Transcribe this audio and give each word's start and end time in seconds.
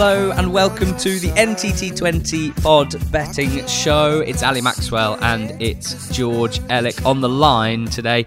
Hello 0.00 0.30
and 0.30 0.52
welcome 0.52 0.96
to 0.98 1.18
the 1.18 1.30
NTT20 1.30 2.62
Pod 2.62 2.94
Betting 3.10 3.66
Show. 3.66 4.20
It's 4.20 4.44
Ali 4.44 4.60
Maxwell 4.60 5.18
and 5.24 5.60
it's 5.60 6.08
George 6.10 6.60
Elliott 6.70 7.04
on 7.04 7.20
the 7.20 7.28
line 7.28 7.86
today, 7.86 8.24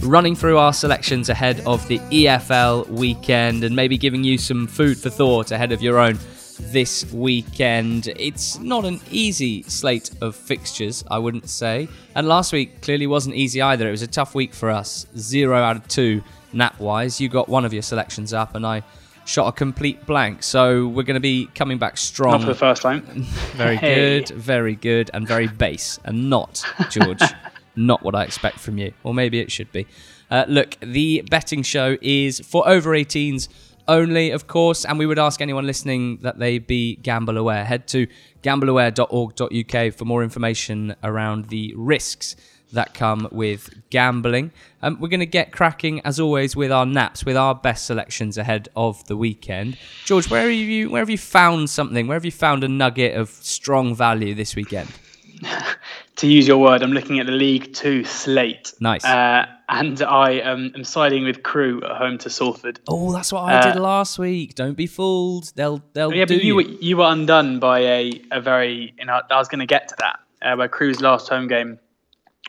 running 0.00 0.34
through 0.34 0.56
our 0.56 0.72
selections 0.72 1.28
ahead 1.28 1.60
of 1.66 1.86
the 1.88 1.98
EFL 1.98 2.88
weekend 2.88 3.64
and 3.64 3.76
maybe 3.76 3.98
giving 3.98 4.24
you 4.24 4.38
some 4.38 4.66
food 4.66 4.96
for 4.96 5.10
thought 5.10 5.50
ahead 5.50 5.72
of 5.72 5.82
your 5.82 5.98
own 5.98 6.18
this 6.58 7.12
weekend. 7.12 8.08
It's 8.16 8.58
not 8.58 8.86
an 8.86 8.98
easy 9.10 9.62
slate 9.64 10.12
of 10.22 10.34
fixtures, 10.34 11.04
I 11.10 11.18
wouldn't 11.18 11.50
say. 11.50 11.86
And 12.14 12.28
last 12.28 12.50
week 12.50 12.80
clearly 12.80 13.06
wasn't 13.06 13.34
easy 13.34 13.60
either. 13.60 13.86
It 13.86 13.90
was 13.90 14.00
a 14.00 14.06
tough 14.06 14.34
week 14.34 14.54
for 14.54 14.70
us. 14.70 15.04
Zero 15.18 15.60
out 15.60 15.76
of 15.76 15.86
two 15.86 16.22
nap 16.54 16.80
wise. 16.80 17.20
You 17.20 17.28
got 17.28 17.46
one 17.46 17.66
of 17.66 17.74
your 17.74 17.82
selections 17.82 18.32
up, 18.32 18.54
and 18.54 18.66
I 18.66 18.82
shot 19.30 19.46
a 19.46 19.52
complete 19.52 20.04
blank. 20.06 20.42
So 20.42 20.88
we're 20.88 21.04
going 21.04 21.14
to 21.14 21.20
be 21.20 21.46
coming 21.54 21.78
back 21.78 21.96
strong. 21.96 22.32
Not 22.32 22.40
for 22.40 22.46
the 22.48 22.54
first 22.54 22.82
time. 22.82 23.02
very 23.54 23.76
Hey. 23.76 23.94
good, 23.94 24.30
very 24.30 24.74
good, 24.74 25.10
and 25.14 25.26
very 25.26 25.46
base, 25.46 26.00
and 26.04 26.28
not 26.28 26.64
George, 26.90 27.22
not 27.76 28.02
what 28.02 28.16
I 28.16 28.24
expect 28.24 28.58
from 28.58 28.76
you, 28.76 28.92
or 29.04 29.14
maybe 29.14 29.38
it 29.38 29.52
should 29.52 29.70
be. 29.70 29.86
Uh, 30.30 30.44
look, 30.48 30.76
the 30.80 31.22
betting 31.30 31.62
show 31.62 31.96
is 32.02 32.40
for 32.40 32.68
over 32.68 32.90
18s 32.90 33.48
only, 33.86 34.30
of 34.30 34.46
course, 34.46 34.84
and 34.84 34.98
we 34.98 35.06
would 35.06 35.18
ask 35.18 35.40
anyone 35.40 35.66
listening 35.66 36.18
that 36.22 36.38
they 36.38 36.58
be 36.58 36.96
gamble 36.96 37.36
aware. 37.36 37.64
Head 37.64 37.86
to 37.88 38.06
gambleaware.org.uk 38.42 39.94
for 39.94 40.04
more 40.04 40.22
information 40.22 40.94
around 41.02 41.46
the 41.46 41.72
risks 41.76 42.36
that 42.72 42.94
come 42.94 43.28
with 43.30 43.70
gambling. 43.90 44.52
Um, 44.82 44.98
we're 45.00 45.08
going 45.08 45.20
to 45.20 45.26
get 45.26 45.52
cracking 45.52 46.00
as 46.00 46.18
always 46.18 46.56
with 46.56 46.72
our 46.72 46.86
naps, 46.86 47.24
with 47.24 47.36
our 47.36 47.54
best 47.54 47.86
selections 47.86 48.38
ahead 48.38 48.68
of 48.76 49.06
the 49.06 49.16
weekend. 49.16 49.76
George, 50.04 50.30
where 50.30 50.42
have 50.42 50.50
you 50.52 50.90
where 50.90 51.00
have 51.00 51.10
you 51.10 51.18
found 51.18 51.68
something? 51.70 52.06
Where 52.06 52.16
have 52.16 52.24
you 52.24 52.30
found 52.32 52.64
a 52.64 52.68
nugget 52.68 53.16
of 53.16 53.28
strong 53.28 53.94
value 53.94 54.34
this 54.34 54.56
weekend? 54.56 54.88
To 56.16 56.26
use 56.26 56.46
your 56.46 56.58
word, 56.58 56.82
I'm 56.82 56.92
looking 56.92 57.18
at 57.18 57.24
the 57.24 57.32
League 57.32 57.72
Two 57.72 58.04
slate. 58.04 58.74
Nice. 58.78 59.06
Uh, 59.06 59.46
and 59.70 60.02
I 60.02 60.40
um, 60.40 60.70
am 60.74 60.84
siding 60.84 61.24
with 61.24 61.42
Crewe 61.42 61.82
at 61.82 61.96
home 61.96 62.18
to 62.18 62.28
Salford. 62.28 62.78
Oh, 62.86 63.10
that's 63.10 63.32
what 63.32 63.44
I 63.44 63.54
Uh, 63.54 63.72
did 63.72 63.80
last 63.80 64.18
week. 64.18 64.54
Don't 64.54 64.74
be 64.76 64.86
fooled. 64.86 65.50
They'll 65.54 65.82
they'll 65.94 66.12
yeah, 66.12 66.26
but 66.26 66.44
you 66.44 66.56
were, 66.56 66.60
you 66.62 66.98
were 66.98 67.06
undone 67.06 67.58
by 67.58 67.78
a, 67.78 68.20
a 68.32 68.40
very. 68.42 68.92
You 68.98 69.06
know, 69.06 69.22
I 69.30 69.36
was 69.38 69.48
going 69.48 69.60
to 69.60 69.66
get 69.66 69.88
to 69.88 69.94
that. 70.00 70.20
Uh, 70.42 70.56
where 70.56 70.68
Crewe's 70.68 71.00
last 71.00 71.26
home 71.30 71.48
game 71.48 71.78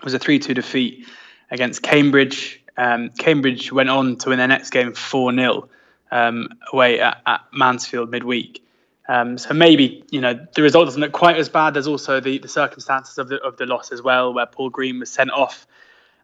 was 0.03 0.13
a 0.13 0.19
3 0.19 0.39
2 0.39 0.53
defeat 0.53 1.07
against 1.49 1.81
Cambridge. 1.81 2.61
Um, 2.77 3.09
Cambridge 3.09 3.71
went 3.71 3.89
on 3.89 4.15
to 4.17 4.29
win 4.29 4.37
their 4.37 4.47
next 4.47 4.69
game 4.69 4.93
4 4.93 5.33
0 5.33 5.69
um, 6.11 6.49
away 6.71 6.99
at, 6.99 7.21
at 7.25 7.41
Mansfield 7.53 8.09
midweek. 8.09 8.63
Um, 9.07 9.37
so 9.37 9.53
maybe 9.53 10.05
you 10.09 10.21
know 10.21 10.39
the 10.55 10.61
result 10.61 10.85
doesn't 10.85 11.01
look 11.01 11.11
quite 11.11 11.37
as 11.37 11.49
bad. 11.49 11.73
There's 11.73 11.87
also 11.87 12.19
the, 12.19 12.37
the 12.37 12.47
circumstances 12.47 13.17
of 13.17 13.27
the 13.29 13.41
of 13.41 13.57
the 13.57 13.65
loss 13.65 13.91
as 13.91 14.01
well, 14.01 14.33
where 14.33 14.45
Paul 14.45 14.69
Green 14.69 14.99
was 14.99 15.11
sent 15.11 15.31
off 15.31 15.67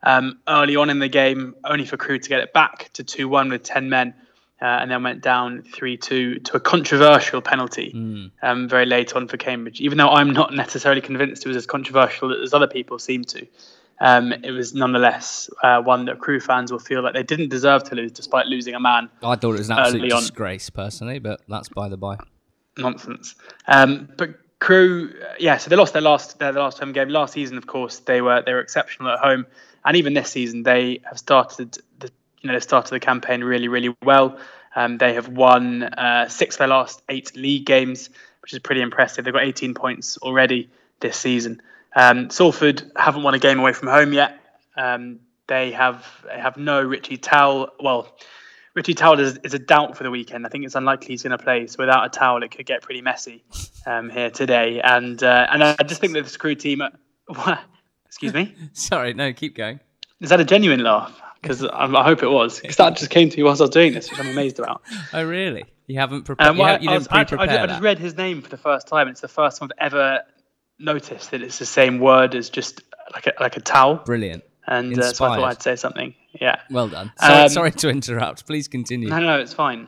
um, 0.03 0.39
early 0.47 0.75
on 0.75 0.89
in 0.89 0.99
the 0.99 1.09
game, 1.09 1.55
only 1.65 1.85
for 1.85 1.97
Crewe 1.97 2.19
to 2.19 2.29
get 2.29 2.39
it 2.39 2.53
back 2.53 2.89
to 2.93 3.03
2 3.03 3.27
1 3.27 3.49
with 3.49 3.63
10 3.63 3.89
men, 3.89 4.13
uh, 4.61 4.65
and 4.65 4.89
then 4.89 5.03
went 5.03 5.21
down 5.21 5.61
3 5.61 5.97
2 5.97 6.39
to 6.39 6.57
a 6.57 6.59
controversial 6.59 7.41
penalty 7.41 7.91
um, 8.41 8.67
very 8.67 8.85
late 8.85 9.15
on 9.15 9.27
for 9.27 9.37
Cambridge. 9.37 9.81
Even 9.81 9.97
though 9.97 10.09
I'm 10.09 10.31
not 10.31 10.53
necessarily 10.53 11.01
convinced 11.01 11.45
it 11.45 11.47
was 11.47 11.57
as 11.57 11.65
controversial 11.65 12.33
as 12.41 12.53
other 12.53 12.67
people 12.67 12.97
seem 12.97 13.23
to, 13.25 13.47
um, 13.99 14.31
it 14.31 14.51
was 14.51 14.73
nonetheless 14.73 15.49
uh, 15.63 15.81
one 15.81 16.05
that 16.05 16.19
Crewe 16.19 16.39
fans 16.39 16.71
will 16.71 16.79
feel 16.79 17.01
like 17.01 17.13
they 17.13 17.23
didn't 17.23 17.49
deserve 17.49 17.83
to 17.85 17.95
lose 17.95 18.11
despite 18.11 18.45
losing 18.47 18.75
a 18.75 18.79
man. 18.79 19.09
I 19.23 19.35
thought 19.35 19.55
it 19.55 19.59
was 19.59 19.69
an 19.69 19.79
absolute 19.79 20.11
on. 20.11 20.21
disgrace 20.21 20.69
personally, 20.69 21.19
but 21.19 21.41
that's 21.47 21.69
by 21.69 21.89
the 21.89 21.97
by. 21.97 22.17
nonsense. 22.77 23.35
Um, 23.67 24.09
but 24.17 24.39
Crewe, 24.59 25.13
uh, 25.21 25.33
yeah, 25.39 25.57
so 25.57 25.69
they 25.69 25.75
lost 25.75 25.93
their 25.93 26.01
last 26.01 26.39
their 26.39 26.51
last 26.51 26.79
home 26.79 26.93
game 26.93 27.09
last 27.09 27.33
season. 27.33 27.57
Of 27.57 27.67
course, 27.67 27.99
they 27.99 28.21
were 28.21 28.41
they 28.45 28.53
were 28.53 28.59
exceptional 28.59 29.11
at 29.11 29.19
home, 29.19 29.45
and 29.85 29.97
even 29.97 30.13
this 30.13 30.31
season 30.31 30.63
they 30.63 30.99
have 31.03 31.17
started 31.19 31.77
the 31.99 32.11
you 32.41 32.47
know 32.47 32.53
they 32.53 32.59
started 32.59 32.93
the 32.93 32.99
campaign 32.99 33.43
really 33.43 33.67
really 33.67 33.95
well. 34.03 34.37
Um, 34.75 34.97
they 34.99 35.15
have 35.15 35.27
won 35.27 35.83
uh, 35.83 36.27
six 36.27 36.55
of 36.55 36.59
their 36.59 36.67
last 36.67 37.01
eight 37.09 37.35
league 37.35 37.65
games, 37.65 38.09
which 38.41 38.53
is 38.53 38.59
pretty 38.59 38.81
impressive. 38.81 39.25
They've 39.25 39.33
got 39.33 39.43
18 39.43 39.73
points 39.73 40.17
already 40.19 40.69
this 40.99 41.17
season. 41.17 41.63
Um, 41.95 42.29
Salford 42.29 42.91
haven't 42.95 43.23
won 43.23 43.33
a 43.33 43.39
game 43.39 43.59
away 43.59 43.73
from 43.73 43.87
home 43.87 44.13
yet. 44.13 44.39
Um, 44.75 45.19
they 45.47 45.71
have 45.71 46.05
they 46.25 46.39
have 46.39 46.57
no 46.57 46.81
Richie 46.81 47.17
Towell. 47.17 47.69
Well, 47.79 48.15
Richie 48.75 48.93
Towell 48.93 49.19
is, 49.19 49.39
is 49.43 49.55
a 49.55 49.59
doubt 49.59 49.97
for 49.97 50.03
the 50.03 50.11
weekend. 50.11 50.45
I 50.45 50.49
think 50.49 50.63
it's 50.63 50.75
unlikely 50.75 51.07
he's 51.07 51.23
going 51.23 51.35
to 51.35 51.43
play. 51.43 51.65
So 51.65 51.77
without 51.79 52.05
a 52.05 52.09
towel, 52.09 52.43
it 52.43 52.51
could 52.51 52.67
get 52.67 52.83
pretty 52.83 53.01
messy 53.01 53.43
um, 53.87 54.11
here 54.11 54.29
today. 54.29 54.79
And 54.83 55.21
uh, 55.23 55.47
and 55.49 55.63
I 55.63 55.83
just 55.83 55.99
think 56.01 56.13
that 56.13 56.25
the 56.25 56.37
Crew 56.37 56.53
team. 56.53 56.83
excuse 58.05 58.33
me. 58.33 58.53
Sorry, 58.73 59.13
no, 59.13 59.33
keep 59.33 59.55
going. 59.55 59.79
Is 60.21 60.29
that 60.29 60.39
a 60.39 60.45
genuine 60.45 60.83
laugh? 60.83 61.19
Because 61.41 61.63
I, 61.63 61.85
I 61.85 62.03
hope 62.03 62.23
it 62.23 62.29
was. 62.29 62.59
Because 62.59 62.77
that 62.77 62.97
just 62.97 63.09
came 63.11 63.29
to 63.29 63.37
me 63.37 63.43
whilst 63.43 63.61
I 63.61 63.65
was 63.65 63.69
doing 63.69 63.93
this, 63.93 64.09
which 64.09 64.19
I'm 64.19 64.27
amazed 64.27 64.59
about. 64.59 64.81
Oh 65.13 65.23
really? 65.23 65.65
You 65.85 65.99
haven't 65.99 66.23
prepared. 66.23 66.49
Um, 66.51 66.57
well, 66.57 66.75
ha- 66.77 66.79
you 66.81 66.89
I, 66.89 66.93
was- 66.97 67.07
I, 67.09 67.19
I, 67.19 67.63
I 67.63 67.67
just 67.67 67.81
read 67.81 67.99
his 67.99 68.17
name 68.17 68.41
for 68.41 68.49
the 68.49 68.57
first 68.57 68.87
time. 68.87 69.07
It's 69.07 69.21
the 69.21 69.27
first 69.27 69.59
time 69.59 69.69
I've 69.79 69.91
ever 69.93 70.21
noticed 70.79 71.31
that 71.31 71.41
it's 71.41 71.59
the 71.59 71.65
same 71.65 71.99
word 71.99 72.35
as 72.35 72.49
just 72.49 72.81
like 73.13 73.27
a, 73.27 73.33
like 73.39 73.57
a 73.57 73.61
towel. 73.61 73.95
Brilliant. 73.95 74.43
And 74.67 74.99
uh, 74.99 75.13
so 75.13 75.25
I 75.25 75.35
thought 75.37 75.43
I'd 75.49 75.61
say 75.61 75.75
something. 75.77 76.13
Yeah. 76.41 76.59
Well 76.69 76.89
done. 76.89 77.11
Sorry, 77.19 77.43
Um, 77.43 77.49
sorry 77.49 77.71
to 77.71 77.89
interrupt. 77.89 78.45
Please 78.45 78.67
continue. 78.67 79.07
No, 79.07 79.19
no, 79.19 79.39
it's 79.39 79.53
fine. 79.53 79.87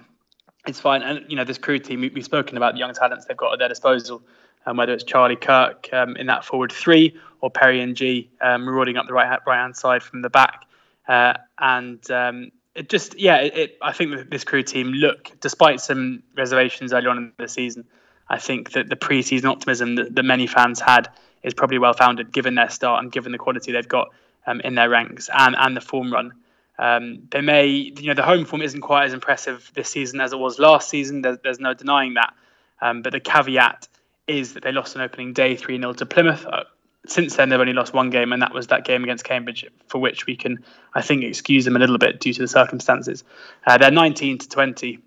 It's 0.68 0.80
fine. 0.80 1.02
And, 1.02 1.26
you 1.28 1.36
know, 1.36 1.44
this 1.44 1.58
Crewe 1.58 1.80
team, 1.80 2.02
we, 2.02 2.10
we've 2.10 2.24
spoken 2.24 2.56
about 2.56 2.74
the 2.74 2.80
young 2.80 2.94
talents 2.94 3.26
they've 3.26 3.36
got 3.36 3.52
at 3.54 3.60
their 3.60 3.68
disposal, 3.70 4.22
um, 4.66 4.78
whether 4.78 4.94
it's 4.94 5.04
Charlie 5.04 5.36
Kirk 5.36 5.90
um, 5.92 6.16
in 6.16 6.28
that 6.28 6.46
forward 6.46 6.72
three 6.72 7.18
or 7.42 7.50
Perry 7.52 7.82
Ng 7.82 8.30
um, 8.42 8.64
marauding 8.64 8.96
up 8.96 9.06
the 9.08 9.14
right, 9.14 9.40
right 9.46 9.58
hand 9.58 9.76
side 9.76 10.02
from 10.02 10.22
the 10.22 10.30
back. 10.30 10.66
Uh, 11.10 11.34
and 11.58 12.10
um, 12.12 12.52
it 12.76 12.88
just, 12.88 13.20
yeah, 13.20 13.38
it, 13.38 13.58
it, 13.58 13.78
I 13.82 13.92
think 13.92 14.16
that 14.16 14.30
this 14.30 14.44
Crewe 14.44 14.64
team 14.64 14.92
look, 14.92 15.32
despite 15.42 15.82
some 15.82 16.22
reservations 16.38 16.94
early 16.94 17.08
on 17.08 17.18
in 17.18 17.34
the 17.38 17.48
season, 17.48 17.86
I 18.30 18.38
think 18.38 18.74
that 18.74 18.90
the 18.90 18.96
pre-season 18.96 19.50
optimism 19.50 19.96
that, 19.96 20.16
that 20.16 20.24
many 20.24 20.46
fans 20.46 20.80
had 20.80 21.10
is 21.42 21.56
probably 21.56 21.80
well 21.80 21.94
founded 21.94 22.32
given 22.32 22.54
their 22.54 22.70
start 22.70 23.02
and 23.04 23.12
given 23.12 23.32
the 23.32 23.40
quality 23.40 23.72
they've 23.72 23.88
got 23.88 24.10
um, 24.46 24.62
in 24.62 24.76
their 24.76 24.88
ranks 24.88 25.30
and, 25.34 25.56
and 25.58 25.76
the 25.76 25.82
form 25.82 26.14
run. 26.14 26.34
Um, 26.78 27.28
they 27.32 27.42
may, 27.42 27.68
you 27.68 28.08
know, 28.08 28.14
the 28.14 28.24
home 28.24 28.46
form 28.46 28.62
isn't 28.62 28.82
quite 28.82 29.06
as 29.06 29.14
impressive 29.14 29.72
this 29.74 29.90
season 29.90 30.22
as 30.22 30.32
it 30.32 30.40
was 30.40 30.60
last 30.60 30.90
season. 30.90 31.24
There's, 31.24 31.40
there's 31.44 31.60
no 31.60 31.74
denying 31.74 32.14
that. 32.14 32.34
Um, 32.82 33.02
but 33.02 33.12
the 33.12 33.20
caveat 33.20 33.88
is 34.28 34.54
that 34.54 34.64
they 34.64 34.72
lost 34.72 34.96
an 34.96 35.02
opening 35.02 35.34
day 35.34 35.56
3 35.56 35.80
0 35.80 35.94
to 35.94 36.06
Plymouth. 36.06 36.46
Uh, 36.46 36.64
since 37.10 37.36
then, 37.36 37.50
they've 37.50 37.60
only 37.60 37.74
lost 37.74 37.94
one 37.94 38.10
game, 38.10 38.32
and 38.32 38.42
that 38.42 38.54
was 38.54 38.68
that 38.68 38.86
game 38.86 39.04
against 39.04 39.24
Cambridge, 39.24 39.66
for 39.88 40.00
which 40.00 40.26
we 40.26 40.36
can, 40.36 40.64
I 40.94 41.02
think, 41.02 41.24
excuse 41.24 41.66
them 41.66 41.76
a 41.76 41.80
little 41.80 41.98
bit 41.98 42.20
due 42.20 42.34
to 42.34 42.42
the 42.42 42.48
circumstances. 42.48 43.24
Uh, 43.66 43.78
they're 43.78 43.92
19 43.92 44.38
to 44.40 44.50
20, 44.50 45.00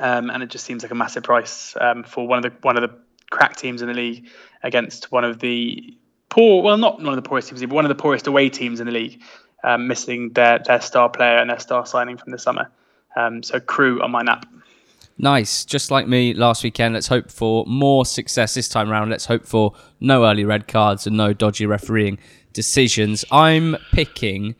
um, 0.00 0.30
and 0.30 0.42
it 0.42 0.48
just 0.48 0.64
seems 0.64 0.82
like 0.82 0.92
a 0.92 0.94
massive 0.94 1.22
price 1.22 1.76
um, 1.80 2.04
for 2.04 2.26
one 2.26 2.44
of 2.44 2.50
the 2.50 2.58
one 2.62 2.76
of 2.76 2.88
the 2.88 2.96
crack 3.30 3.56
teams 3.56 3.82
in 3.82 3.88
the 3.88 3.94
league 3.94 4.26
against 4.62 5.12
one 5.12 5.24
of 5.24 5.38
the 5.38 5.96
poor, 6.28 6.62
well, 6.62 6.78
not 6.78 6.98
one 6.98 7.08
of 7.08 7.16
the 7.16 7.28
poorest 7.28 7.48
teams, 7.48 7.60
but 7.60 7.70
one 7.70 7.84
of 7.84 7.90
the 7.90 7.94
poorest 7.94 8.26
away 8.26 8.48
teams 8.48 8.80
in 8.80 8.86
the 8.86 8.92
league, 8.92 9.20
um, 9.64 9.86
missing 9.86 10.32
their 10.32 10.58
their 10.60 10.80
star 10.80 11.08
player 11.08 11.38
and 11.38 11.50
their 11.50 11.58
star 11.58 11.84
signing 11.86 12.16
from 12.16 12.32
the 12.32 12.38
summer. 12.38 12.70
Um, 13.16 13.42
so, 13.42 13.60
Crewe 13.60 14.02
on 14.02 14.10
my 14.10 14.22
nap. 14.22 14.46
Nice. 15.18 15.64
Just 15.64 15.90
like 15.90 16.06
me 16.06 16.32
last 16.32 16.62
weekend, 16.62 16.94
let's 16.94 17.08
hope 17.08 17.30
for 17.30 17.66
more 17.66 18.06
success 18.06 18.54
this 18.54 18.68
time 18.68 18.88
round. 18.88 19.10
Let's 19.10 19.26
hope 19.26 19.44
for 19.44 19.74
no 20.00 20.24
early 20.24 20.44
red 20.44 20.68
cards 20.68 21.06
and 21.06 21.16
no 21.16 21.32
dodgy 21.32 21.66
refereeing 21.66 22.18
decisions. 22.52 23.24
I'm 23.32 23.76
picking 23.92 24.54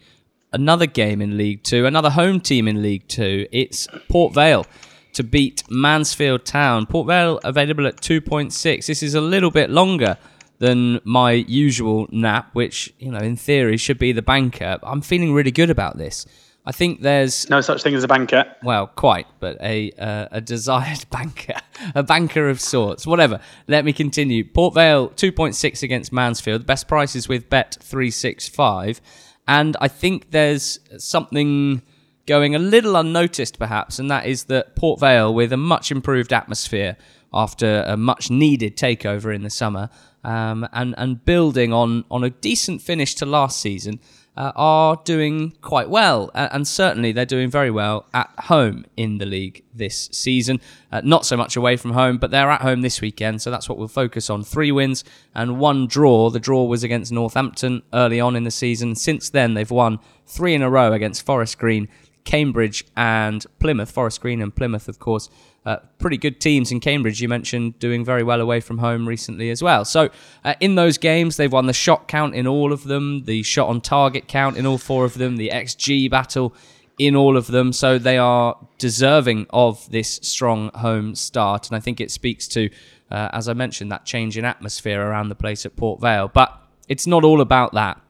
another 0.52 0.86
game 0.86 1.22
in 1.22 1.36
League 1.36 1.62
Two, 1.62 1.86
another 1.86 2.10
home 2.10 2.40
team 2.40 2.66
in 2.66 2.82
League 2.82 3.06
Two. 3.06 3.46
It's 3.52 3.86
Port 4.08 4.34
Vale 4.34 4.66
to 5.12 5.22
beat 5.22 5.62
Mansfield 5.70 6.44
Town. 6.44 6.86
Port 6.86 7.06
Vale 7.06 7.38
available 7.44 7.86
at 7.86 8.00
2.6. 8.00 8.86
This 8.86 9.02
is 9.02 9.14
a 9.14 9.20
little 9.20 9.50
bit 9.52 9.70
longer 9.70 10.16
than 10.58 11.00
my 11.04 11.32
usual 11.32 12.08
nap, 12.10 12.50
which, 12.52 12.92
you 12.98 13.12
know, 13.12 13.18
in 13.18 13.36
theory 13.36 13.76
should 13.76 13.98
be 13.98 14.10
the 14.10 14.22
banker. 14.22 14.78
I'm 14.82 15.02
feeling 15.02 15.32
really 15.32 15.52
good 15.52 15.70
about 15.70 15.98
this. 15.98 16.26
I 16.68 16.72
think 16.72 17.00
there's 17.00 17.48
No 17.48 17.62
such 17.62 17.82
thing 17.82 17.94
as 17.94 18.04
a 18.04 18.08
banker. 18.08 18.44
well, 18.62 18.88
quite, 18.88 19.26
but 19.40 19.56
a 19.62 19.90
uh, 19.92 20.28
a 20.30 20.42
desired 20.42 21.06
banker, 21.10 21.54
a 21.94 22.02
banker 22.02 22.50
of 22.50 22.60
sorts. 22.60 23.06
Whatever. 23.06 23.40
Let 23.68 23.86
me 23.86 23.94
continue. 23.94 24.44
Port 24.44 24.74
Vale 24.74 25.08
two 25.08 25.32
point 25.32 25.54
six 25.54 25.82
against 25.82 26.12
Mansfield. 26.12 26.66
Best 26.66 26.86
prices 26.86 27.26
with 27.26 27.48
Bet 27.48 27.78
three 27.80 28.10
six 28.10 28.50
five, 28.50 29.00
and 29.46 29.78
I 29.80 29.88
think 29.88 30.30
there's 30.30 30.78
something 30.98 31.80
going 32.26 32.54
a 32.54 32.58
little 32.58 32.96
unnoticed, 32.96 33.58
perhaps, 33.58 33.98
and 33.98 34.10
that 34.10 34.26
is 34.26 34.44
that 34.44 34.76
Port 34.76 35.00
Vale, 35.00 35.32
with 35.32 35.54
a 35.54 35.56
much 35.56 35.90
improved 35.90 36.34
atmosphere 36.34 36.98
after 37.32 37.82
a 37.86 37.96
much 37.96 38.30
needed 38.30 38.76
takeover 38.76 39.34
in 39.34 39.42
the 39.42 39.48
summer, 39.48 39.88
um, 40.22 40.68
and 40.74 40.94
and 40.98 41.24
building 41.24 41.72
on 41.72 42.04
on 42.10 42.24
a 42.24 42.28
decent 42.28 42.82
finish 42.82 43.14
to 43.14 43.24
last 43.24 43.58
season. 43.58 44.00
Uh, 44.38 44.52
are 44.54 45.00
doing 45.04 45.50
quite 45.62 45.90
well, 45.90 46.30
and 46.32 46.66
certainly 46.66 47.10
they're 47.10 47.26
doing 47.26 47.50
very 47.50 47.72
well 47.72 48.06
at 48.14 48.30
home 48.38 48.84
in 48.96 49.18
the 49.18 49.26
league 49.26 49.64
this 49.74 50.08
season. 50.12 50.60
Uh, 50.92 51.00
not 51.02 51.26
so 51.26 51.36
much 51.36 51.56
away 51.56 51.76
from 51.76 51.90
home, 51.90 52.18
but 52.18 52.30
they're 52.30 52.48
at 52.48 52.62
home 52.62 52.80
this 52.82 53.00
weekend, 53.00 53.42
so 53.42 53.50
that's 53.50 53.68
what 53.68 53.76
we'll 53.76 53.88
focus 53.88 54.30
on. 54.30 54.44
Three 54.44 54.70
wins 54.70 55.02
and 55.34 55.58
one 55.58 55.88
draw. 55.88 56.30
The 56.30 56.38
draw 56.38 56.64
was 56.64 56.84
against 56.84 57.10
Northampton 57.10 57.82
early 57.92 58.20
on 58.20 58.36
in 58.36 58.44
the 58.44 58.52
season. 58.52 58.94
Since 58.94 59.30
then, 59.30 59.54
they've 59.54 59.68
won 59.68 59.98
three 60.24 60.54
in 60.54 60.62
a 60.62 60.70
row 60.70 60.92
against 60.92 61.26
Forest 61.26 61.58
Green, 61.58 61.88
Cambridge, 62.28 62.84
and 62.94 63.46
Plymouth. 63.58 63.90
Forest 63.90 64.20
Green 64.20 64.42
and 64.42 64.54
Plymouth, 64.54 64.86
of 64.86 64.98
course, 64.98 65.30
uh, 65.64 65.78
pretty 65.98 66.18
good 66.18 66.42
teams 66.42 66.70
in 66.70 66.78
Cambridge. 66.78 67.22
You 67.22 67.28
mentioned 67.28 67.78
doing 67.78 68.04
very 68.04 68.22
well 68.22 68.42
away 68.42 68.60
from 68.60 68.76
home 68.76 69.08
recently 69.08 69.48
as 69.48 69.62
well. 69.62 69.86
So 69.86 70.10
uh, 70.44 70.54
in 70.60 70.74
those 70.74 70.98
games, 70.98 71.38
they've 71.38 71.50
won 71.50 71.64
the 71.64 71.72
shot 71.72 72.06
count 72.06 72.34
in 72.34 72.46
all 72.46 72.70
of 72.70 72.84
them, 72.84 73.24
the 73.24 73.42
shot 73.42 73.70
on 73.70 73.80
target 73.80 74.28
count 74.28 74.58
in 74.58 74.66
all 74.66 74.76
four 74.76 75.06
of 75.06 75.14
them, 75.14 75.38
the 75.38 75.48
XG 75.48 76.10
battle 76.10 76.54
in 76.98 77.16
all 77.16 77.34
of 77.34 77.46
them. 77.46 77.72
So 77.72 77.98
they 77.98 78.18
are 78.18 78.58
deserving 78.76 79.46
of 79.48 79.90
this 79.90 80.20
strong 80.22 80.70
home 80.74 81.14
start. 81.14 81.70
And 81.70 81.76
I 81.78 81.80
think 81.80 81.98
it 81.98 82.10
speaks 82.10 82.46
to, 82.48 82.68
uh, 83.10 83.30
as 83.32 83.48
I 83.48 83.54
mentioned, 83.54 83.90
that 83.90 84.04
change 84.04 84.36
in 84.36 84.44
atmosphere 84.44 85.00
around 85.00 85.30
the 85.30 85.34
place 85.34 85.64
at 85.64 85.76
Port 85.76 86.02
Vale. 86.02 86.28
But 86.28 86.62
it's 86.88 87.06
not 87.06 87.24
all 87.24 87.40
about 87.40 87.72
that. 87.72 88.02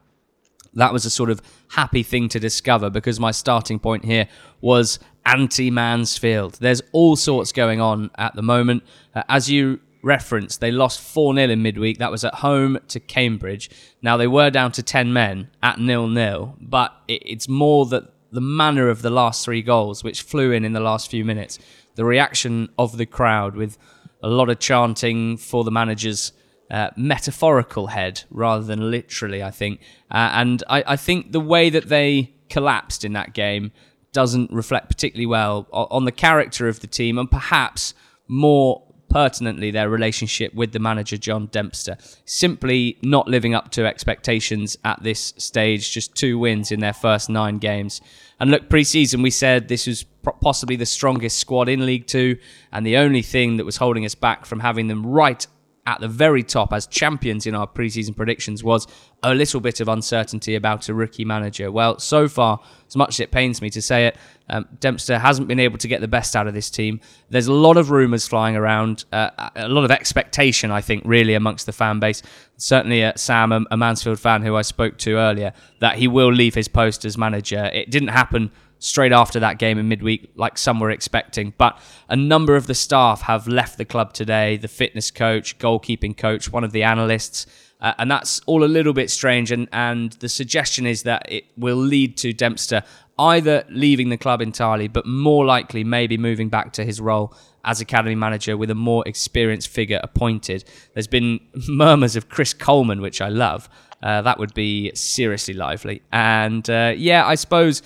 That 0.73 0.93
was 0.93 1.05
a 1.05 1.09
sort 1.09 1.29
of 1.29 1.41
happy 1.69 2.03
thing 2.03 2.29
to 2.29 2.39
discover 2.39 2.89
because 2.89 3.19
my 3.19 3.31
starting 3.31 3.79
point 3.79 4.05
here 4.05 4.27
was 4.61 4.99
anti 5.25 5.69
Mansfield. 5.69 6.55
There's 6.55 6.81
all 6.91 7.15
sorts 7.15 7.51
going 7.51 7.81
on 7.81 8.11
at 8.17 8.35
the 8.35 8.41
moment. 8.41 8.83
Uh, 9.15 9.23
as 9.29 9.49
you 9.49 9.79
referenced, 10.01 10.61
they 10.61 10.71
lost 10.71 11.01
4 11.01 11.35
0 11.35 11.49
in 11.49 11.61
midweek. 11.61 11.97
That 11.97 12.11
was 12.11 12.23
at 12.23 12.35
home 12.35 12.79
to 12.89 12.99
Cambridge. 12.99 13.69
Now, 14.01 14.17
they 14.17 14.27
were 14.27 14.49
down 14.49 14.71
to 14.73 14.83
10 14.83 15.11
men 15.11 15.49
at 15.61 15.79
nil 15.79 16.07
nil, 16.07 16.55
but 16.59 16.93
it, 17.07 17.21
it's 17.25 17.47
more 17.47 17.85
that 17.87 18.13
the 18.31 18.41
manner 18.41 18.89
of 18.89 19.01
the 19.01 19.09
last 19.09 19.43
three 19.43 19.61
goals, 19.61 20.03
which 20.03 20.21
flew 20.21 20.51
in 20.51 20.63
in 20.63 20.73
the 20.73 20.79
last 20.79 21.09
few 21.09 21.25
minutes, 21.25 21.57
the 21.95 22.05
reaction 22.05 22.69
of 22.77 22.97
the 22.97 23.05
crowd 23.05 23.55
with 23.55 23.77
a 24.21 24.29
lot 24.29 24.49
of 24.49 24.59
chanting 24.59 25.37
for 25.37 25.63
the 25.63 25.71
manager's 25.71 26.31
uh, 26.69 26.89
metaphorical 26.95 27.87
head 27.87 28.23
rather 28.29 28.63
than 28.63 28.91
literally, 28.91 29.41
I 29.43 29.51
think. 29.51 29.81
Uh, 30.11 30.31
and 30.33 30.63
I, 30.69 30.83
I 30.87 30.95
think 30.95 31.31
the 31.31 31.39
way 31.39 31.69
that 31.69 31.89
they 31.89 32.33
collapsed 32.49 33.05
in 33.05 33.13
that 33.13 33.33
game 33.33 33.71
doesn't 34.11 34.51
reflect 34.51 34.87
particularly 34.89 35.27
well 35.27 35.67
on 35.71 36.05
the 36.05 36.11
character 36.11 36.67
of 36.67 36.79
the 36.79 36.87
team 36.87 37.17
and 37.17 37.29
perhaps 37.29 37.93
more 38.27 38.83
pertinently 39.09 39.71
their 39.71 39.89
relationship 39.89 40.53
with 40.53 40.71
the 40.71 40.79
manager 40.79 41.17
John 41.17 41.47
Dempster. 41.47 41.97
Simply 42.25 42.97
not 43.01 43.27
living 43.27 43.53
up 43.53 43.71
to 43.71 43.85
expectations 43.85 44.77
at 44.85 45.01
this 45.03 45.33
stage, 45.37 45.91
just 45.91 46.15
two 46.15 46.37
wins 46.37 46.71
in 46.71 46.79
their 46.79 46.93
first 46.93 47.29
nine 47.29 47.57
games. 47.57 48.01
And 48.39 48.51
look, 48.51 48.69
pre-season 48.69 49.21
we 49.21 49.31
said 49.31 49.67
this 49.67 49.87
was 49.87 50.05
possibly 50.41 50.75
the 50.75 50.85
strongest 50.85 51.39
squad 51.39 51.69
in 51.69 51.85
League 51.85 52.07
Two, 52.07 52.37
and 52.71 52.85
the 52.85 52.97
only 52.97 53.21
thing 53.21 53.57
that 53.57 53.65
was 53.65 53.77
holding 53.77 54.05
us 54.05 54.15
back 54.15 54.45
from 54.45 54.59
having 54.59 54.87
them 54.87 55.05
right 55.05 55.45
at 55.89 55.99
the 55.99 56.07
very 56.07 56.43
top 56.43 56.71
as 56.71 56.85
champions 56.85 57.47
in 57.47 57.55
our 57.55 57.65
preseason 57.65 58.15
predictions 58.15 58.63
was 58.63 58.85
a 59.23 59.33
little 59.33 59.59
bit 59.59 59.81
of 59.81 59.87
uncertainty 59.87 60.53
about 60.53 60.87
a 60.87 60.93
rookie 60.93 61.25
manager. 61.25 61.71
Well, 61.71 61.97
so 61.97 62.27
far, 62.27 62.59
as 62.87 62.95
much 62.95 63.15
as 63.15 63.21
it 63.21 63.31
pains 63.31 63.59
me 63.59 63.71
to 63.71 63.81
say 63.81 64.05
it, 64.05 64.15
um, 64.49 64.67
Dempster 64.79 65.17
hasn't 65.17 65.47
been 65.47 65.59
able 65.59 65.79
to 65.79 65.87
get 65.87 65.99
the 65.99 66.07
best 66.07 66.35
out 66.35 66.45
of 66.45 66.53
this 66.53 66.69
team. 66.69 67.01
There's 67.31 67.47
a 67.47 67.53
lot 67.53 67.75
of 67.75 67.89
rumours 67.89 68.27
flying 68.27 68.55
around, 68.55 69.05
uh, 69.11 69.49
a 69.55 69.67
lot 69.67 69.83
of 69.83 69.89
expectation, 69.89 70.69
I 70.69 70.81
think, 70.81 71.01
really 71.05 71.33
amongst 71.33 71.65
the 71.65 71.73
fan 71.73 71.99
base. 71.99 72.21
Certainly, 72.57 73.03
uh, 73.03 73.13
Sam, 73.15 73.51
a, 73.51 73.65
a 73.71 73.77
Mansfield 73.77 74.19
fan 74.19 74.43
who 74.43 74.55
I 74.55 74.61
spoke 74.61 74.99
to 74.99 75.15
earlier, 75.15 75.53
that 75.79 75.97
he 75.97 76.07
will 76.07 76.31
leave 76.31 76.53
his 76.53 76.67
post 76.67 77.03
as 77.03 77.17
manager. 77.17 77.65
It 77.73 77.89
didn't 77.89 78.09
happen 78.09 78.51
straight 78.79 79.11
after 79.11 79.39
that 79.41 79.59
game 79.59 79.77
in 79.77 79.87
midweek, 79.87 80.31
like 80.35 80.57
some 80.57 80.79
were 80.79 80.89
expecting. 80.89 81.53
But 81.57 81.79
a 82.07 82.15
number 82.15 82.55
of 82.55 82.67
the 82.67 82.73
staff 82.73 83.21
have 83.21 83.47
left 83.47 83.77
the 83.77 83.85
club 83.85 84.13
today 84.13 84.57
the 84.57 84.67
fitness 84.67 85.11
coach, 85.11 85.57
goalkeeping 85.59 86.17
coach, 86.17 86.51
one 86.51 86.63
of 86.63 86.71
the 86.71 86.83
analysts. 86.83 87.45
Uh, 87.81 87.93
and 87.97 88.11
that's 88.11 88.41
all 88.45 88.63
a 88.63 88.65
little 88.65 88.93
bit 88.93 89.09
strange. 89.09 89.51
And, 89.51 89.69
and 89.71 90.13
the 90.13 90.27
suggestion 90.29 90.85
is 90.85 91.03
that 91.03 91.31
it 91.31 91.45
will 91.55 91.77
lead 91.77 92.17
to 92.17 92.33
Dempster 92.33 92.83
either 93.17 93.65
leaving 93.69 94.09
the 94.09 94.17
club 94.17 94.41
entirely, 94.41 94.87
but 94.87 95.05
more 95.05 95.45
likely 95.45 95.83
maybe 95.83 96.17
moving 96.17 96.49
back 96.49 96.71
to 96.73 96.85
his 96.85 97.01
role 97.01 97.33
as 97.65 97.81
academy 97.81 98.15
manager 98.15 98.55
with 98.55 98.69
a 98.69 98.75
more 98.75 99.05
experienced 99.05 99.67
figure 99.67 99.99
appointed. 100.01 100.63
There's 100.93 101.07
been 101.07 101.39
murmurs 101.67 102.15
of 102.15 102.29
Chris 102.29 102.53
Coleman, 102.53 103.01
which 103.01 103.21
I 103.21 103.29
love. 103.29 103.69
Uh, 104.01 104.21
that 104.21 104.39
would 104.39 104.53
be 104.53 104.93
seriously 104.95 105.53
lively. 105.53 106.01
And 106.11 106.69
uh, 106.69 106.93
yeah, 106.95 107.25
I 107.25 107.35
suppose 107.35 107.81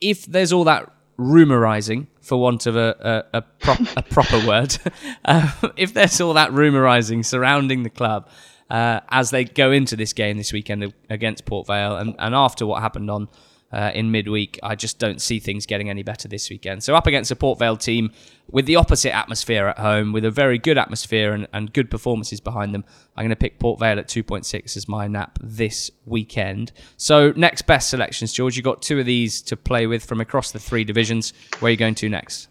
if 0.00 0.26
there's 0.26 0.52
all 0.52 0.64
that 0.64 0.90
rumorizing, 1.18 2.06
for 2.20 2.38
want 2.38 2.66
of 2.66 2.76
a, 2.76 3.24
a, 3.32 3.38
a, 3.38 3.78
a 3.96 4.02
proper 4.02 4.46
word, 4.46 4.76
uh, 5.24 5.50
if 5.76 5.94
there's 5.94 6.20
all 6.20 6.34
that 6.34 6.50
rumorizing 6.50 7.24
surrounding 7.24 7.82
the 7.82 7.90
club 7.90 8.28
uh, 8.70 9.00
as 9.08 9.30
they 9.30 9.44
go 9.44 9.72
into 9.72 9.96
this 9.96 10.12
game 10.12 10.36
this 10.36 10.52
weekend 10.52 10.92
against 11.08 11.44
Port 11.44 11.66
Vale 11.66 11.96
and, 11.96 12.14
and 12.18 12.34
after 12.34 12.66
what 12.66 12.82
happened 12.82 13.10
on 13.10 13.28
uh, 13.72 13.90
in 13.94 14.10
midweek. 14.10 14.58
I 14.62 14.74
just 14.74 14.98
don't 14.98 15.20
see 15.20 15.38
things 15.38 15.66
getting 15.66 15.90
any 15.90 16.02
better 16.02 16.28
this 16.28 16.48
weekend. 16.50 16.82
So 16.82 16.94
up 16.94 17.06
against 17.06 17.30
a 17.30 17.36
Port 17.36 17.58
Vale 17.58 17.76
team 17.76 18.12
with 18.50 18.66
the 18.66 18.76
opposite 18.76 19.14
atmosphere 19.14 19.66
at 19.66 19.78
home, 19.78 20.12
with 20.12 20.24
a 20.24 20.30
very 20.30 20.58
good 20.58 20.78
atmosphere 20.78 21.32
and, 21.32 21.46
and 21.52 21.72
good 21.72 21.90
performances 21.90 22.40
behind 22.40 22.74
them, 22.74 22.84
I'm 23.16 23.22
going 23.22 23.30
to 23.30 23.36
pick 23.36 23.58
Port 23.58 23.78
Vale 23.78 23.98
at 23.98 24.08
2.6 24.08 24.76
as 24.76 24.88
my 24.88 25.06
nap 25.06 25.38
this 25.42 25.90
weekend. 26.06 26.72
So 26.96 27.32
next 27.36 27.62
best 27.62 27.90
selections, 27.90 28.32
George. 28.32 28.56
You 28.56 28.62
got 28.62 28.82
two 28.82 28.98
of 28.98 29.06
these 29.06 29.42
to 29.42 29.56
play 29.56 29.86
with 29.86 30.04
from 30.04 30.20
across 30.20 30.52
the 30.52 30.58
three 30.58 30.84
divisions. 30.84 31.32
Where 31.60 31.68
are 31.68 31.70
you 31.70 31.76
going 31.76 31.94
to 31.96 32.08
next? 32.08 32.48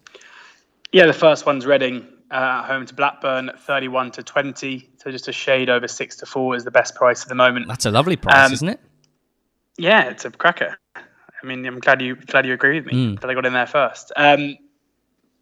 Yeah, 0.92 1.06
the 1.06 1.12
first 1.12 1.44
one's 1.44 1.66
Reading 1.66 2.06
uh, 2.30 2.62
home 2.62 2.86
to 2.86 2.94
Blackburn, 2.94 3.50
at 3.50 3.60
31 3.60 4.12
to 4.12 4.22
20. 4.22 4.88
So 4.98 5.10
just 5.10 5.28
a 5.28 5.32
shade 5.32 5.68
over 5.70 5.88
six 5.88 6.16
to 6.16 6.26
four 6.26 6.56
is 6.56 6.64
the 6.64 6.70
best 6.70 6.94
price 6.94 7.22
at 7.22 7.28
the 7.28 7.34
moment. 7.34 7.68
That's 7.68 7.86
a 7.86 7.90
lovely 7.90 8.16
price, 8.16 8.46
um, 8.46 8.52
isn't 8.52 8.68
it? 8.68 8.80
Yeah, 9.76 10.08
it's 10.08 10.24
a 10.24 10.30
cracker. 10.30 10.78
I 11.42 11.46
mean, 11.46 11.64
I'm 11.66 11.78
glad 11.78 12.02
you 12.02 12.16
glad 12.16 12.46
you 12.46 12.52
agree 12.52 12.80
with 12.80 12.86
me 12.86 12.92
mm. 12.92 13.20
that 13.20 13.30
I 13.30 13.34
got 13.34 13.46
in 13.46 13.52
there 13.52 13.66
first. 13.66 14.12
Um, 14.16 14.56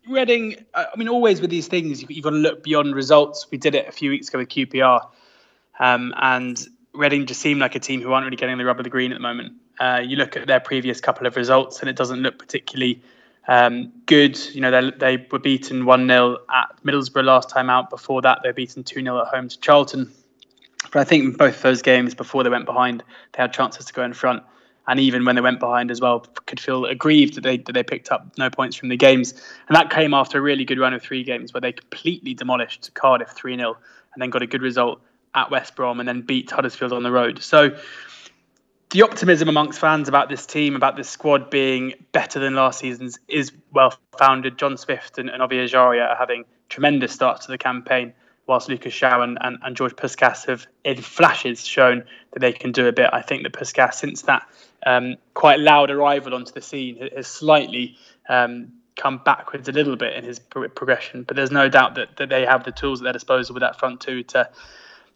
Reading, 0.09 0.65
I 0.73 0.87
mean, 0.97 1.09
always 1.09 1.41
with 1.41 1.50
these 1.50 1.67
things, 1.67 2.00
you've, 2.00 2.12
you've, 2.12 2.23
got 2.23 2.31
to 2.31 2.37
look 2.37 2.62
beyond 2.62 2.95
results. 2.95 3.49
We 3.50 3.59
did 3.59 3.75
it 3.75 3.88
a 3.88 3.93
few 3.93 4.11
weeks 4.11 4.29
ago 4.29 4.38
with 4.38 4.49
QPR, 4.49 5.00
um, 5.81 6.15
and 6.17 6.65
Reading 6.95 7.26
just 7.26 7.41
seemed 7.41 7.61
like 7.61 7.75
a 7.75 7.81
team 7.81 8.00
who 8.00 8.12
aren't 8.12 8.25
really 8.25 8.37
getting 8.37 8.57
the 8.57 8.65
rub 8.65 8.79
of 8.79 8.85
the 8.85 8.91
green 8.91 9.11
at 9.11 9.17
the 9.17 9.23
moment. 9.23 9.55
Uh, 9.81 10.00
you 10.05 10.17
look 10.17 10.37
at 10.37 10.47
their 10.47 10.61
previous 10.61 11.00
couple 11.00 11.26
of 11.26 11.35
results, 11.35 11.81
and 11.81 11.91
it 11.91 11.97
doesn't 11.97 12.23
look 12.23 12.38
particularly 12.38 13.03
um, 13.49 13.93
good. 14.07 14.38
You 14.55 14.61
know, 14.61 14.71
they, 14.71 14.97
they 14.97 15.26
were 15.29 15.41
beaten 15.41 15.85
1 15.85 16.09
0 16.09 16.38
at 16.55 16.85
Middlesbrough 16.85 17.25
last 17.25 17.50
time 17.50 17.69
out. 17.69 17.91
Before 17.91 18.23
that, 18.23 18.41
they 18.45 18.50
were 18.50 18.55
beaten 18.55 18.85
2 18.85 19.03
0 19.03 19.21
at 19.21 19.26
home 19.26 19.49
to 19.49 19.59
Charlton. 19.59 20.12
But 20.93 21.00
I 21.00 21.05
think 21.05 21.25
in 21.25 21.33
both 21.33 21.62
those 21.62 21.83
games, 21.83 22.15
before 22.15 22.45
they 22.45 22.50
went 22.50 22.65
behind, 22.65 23.03
they 23.33 23.43
had 23.43 23.53
chances 23.53 23.87
to 23.87 23.93
go 23.93 24.05
in 24.05 24.12
front 24.12 24.45
and 24.88 25.00
even 25.00 25.25
when 25.25 25.35
they 25.35 25.40
went 25.40 25.61
behind 25.61 25.90
as 25.90 26.00
well, 26.00 26.21
could 26.47 26.61
feel 26.61 26.85
aggrieved 26.85 27.35
that 27.35 27.43
they 27.43 27.57
that 27.59 27.73
they 27.73 27.83
picked 27.83 28.11
up 28.12 28.26
no 28.38 28.50
points 28.50 28.76
from 28.76 28.88
the 28.88 28.97
games. 28.97 29.33
And 29.69 29.76
that 29.76 29.90
came 29.90 30.14
after 30.14 30.38
a 30.38 30.40
really 30.40 30.64
good 30.64 30.78
run 30.78 30.95
of 30.95 31.02
three 31.02 31.25
games 31.25 31.52
where 31.52 31.61
they 31.61 31.73
completely 31.73 32.35
demolished 32.35 32.95
Cardiff 32.95 33.31
3 33.31 33.57
0 33.57 33.76
and 34.14 34.23
then 34.23 34.31
got 34.31 34.43
a 34.43 34.47
good 34.47 34.62
result 34.62 35.00
at 35.35 35.50
West 35.50 35.76
Brom 35.76 36.00
and 36.00 36.09
then 36.09 36.23
beat 36.23 36.50
Huddersfield 36.50 36.93
on 36.93 37.02
the 37.02 37.11
road. 37.11 37.43
So 37.43 37.76
the 38.90 39.02
optimism 39.02 39.49
amongst 39.49 39.78
fans 39.78 40.09
about 40.09 40.28
this 40.28 40.47
team, 40.47 40.76
about 40.76 40.97
this 40.97 41.11
squad 41.11 41.50
being 41.50 41.95
better 42.12 42.38
than 42.38 42.55
last 42.55 42.78
season's, 42.78 43.19
is 43.28 43.52
well 43.73 43.93
founded. 44.16 44.57
John 44.57 44.76
Swift 44.76 45.19
and, 45.19 45.28
and 45.28 45.43
Ovie 45.43 45.57
Ejaria 45.57 46.09
are 46.09 46.16
having 46.16 46.45
tremendous 46.69 47.12
starts 47.12 47.47
to 47.47 47.52
the 47.52 47.59
campaign 47.59 48.14
whilst 48.47 48.69
Lucas 48.69 48.95
João 48.95 49.23
and, 49.23 49.38
and, 49.41 49.59
and, 49.62 49.76
George 49.76 49.95
Pușcaș 49.95 50.47
have, 50.47 50.67
in 50.85 51.00
flashes, 51.00 51.65
shown 51.65 52.05
that 52.33 52.41
they 52.41 52.53
can 52.53 52.73
do 52.73 52.87
a 52.87 52.93
bit. 52.93 53.11
I 53.12 53.23
think 53.23 53.43
that 53.43 53.53
Pușcaș, 53.53 53.95
since 53.95 54.23
that 54.23 54.47
um, 54.87 55.17
quite 55.35 55.59
loud 55.61 55.91
arrival 55.91 56.35
onto 56.35 56.53
the 56.53 56.61
scene, 56.61 57.09
has 57.15 57.26
slightly 57.26 57.97
um, 58.29 58.73
come 58.97 59.21
backwards 59.25 59.69
a 59.69 59.73
little 59.73 59.97
bit 59.97 60.15
in 60.15 60.25
his 60.25 60.38
pro- 60.38 60.69
progression. 60.69 61.25
But 61.25 61.37
there's 61.37 61.50
no 61.50 61.69
doubt 61.69 61.97
that, 61.97 62.17
that 62.17 62.29
they 62.29 62.47
have 62.47 62.65
the 62.65 62.73
tools 62.73 63.00
at 63.00 63.05
their 63.05 63.12
disposal 63.12 63.55
with 63.55 63.62
that 63.62 63.79
front 63.79 64.00
two 64.00 64.23
to 64.25 64.49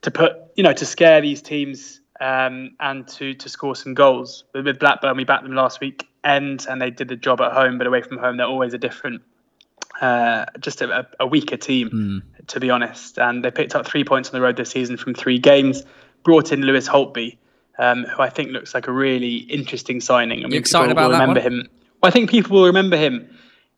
to 0.02 0.10
put, 0.10 0.32
you 0.56 0.62
know, 0.62 0.72
to 0.72 0.86
scare 0.86 1.20
these 1.20 1.42
teams 1.42 2.00
um, 2.20 2.70
and 2.80 3.06
to 3.08 3.34
to 3.34 3.48
score 3.48 3.76
some 3.76 3.94
goals. 3.94 4.44
With, 4.54 4.66
with 4.66 4.78
Blackburn, 4.78 5.16
we 5.16 5.24
backed 5.24 5.44
them 5.44 5.54
last 5.54 5.80
week 5.80 6.08
end, 6.24 6.66
and 6.68 6.80
they 6.80 6.90
did 6.90 7.08
the 7.08 7.16
job 7.16 7.40
at 7.40 7.52
home, 7.52 7.78
but 7.78 7.86
away 7.86 8.02
from 8.02 8.18
home, 8.18 8.36
they're 8.36 8.46
always 8.46 8.74
a 8.74 8.78
different 8.78 9.22
uh, 10.00 10.46
just 10.60 10.80
a, 10.80 11.06
a, 11.18 11.26
weaker 11.26 11.56
team, 11.56 11.90
mm. 11.90 12.46
to 12.46 12.60
be 12.60 12.70
honest. 12.70 13.18
And 13.18 13.44
they 13.44 13.50
picked 13.50 13.74
up 13.74 13.86
three 13.86 14.04
points 14.04 14.28
on 14.28 14.32
the 14.32 14.40
road 14.40 14.56
this 14.56 14.70
season 14.70 14.96
from 14.96 15.14
three 15.14 15.38
games. 15.38 15.82
Brought 16.22 16.52
in 16.52 16.62
Lewis 16.62 16.88
Holtby, 16.88 17.36
um, 17.78 18.04
who 18.04 18.22
I 18.22 18.28
think 18.28 18.50
looks 18.50 18.74
like 18.74 18.86
a 18.86 18.92
really 18.92 19.36
interesting 19.36 20.00
signing. 20.00 20.40
I 20.40 20.42
mean, 20.42 20.52
you 20.52 20.58
excited 20.58 20.90
about 20.90 21.12
that 21.12 21.20
remember 21.20 21.40
one? 21.40 21.52
him. 21.52 21.68
Well, 22.02 22.08
I 22.08 22.10
think 22.10 22.30
people 22.30 22.56
will 22.56 22.66
remember 22.66 22.96
him 22.96 23.28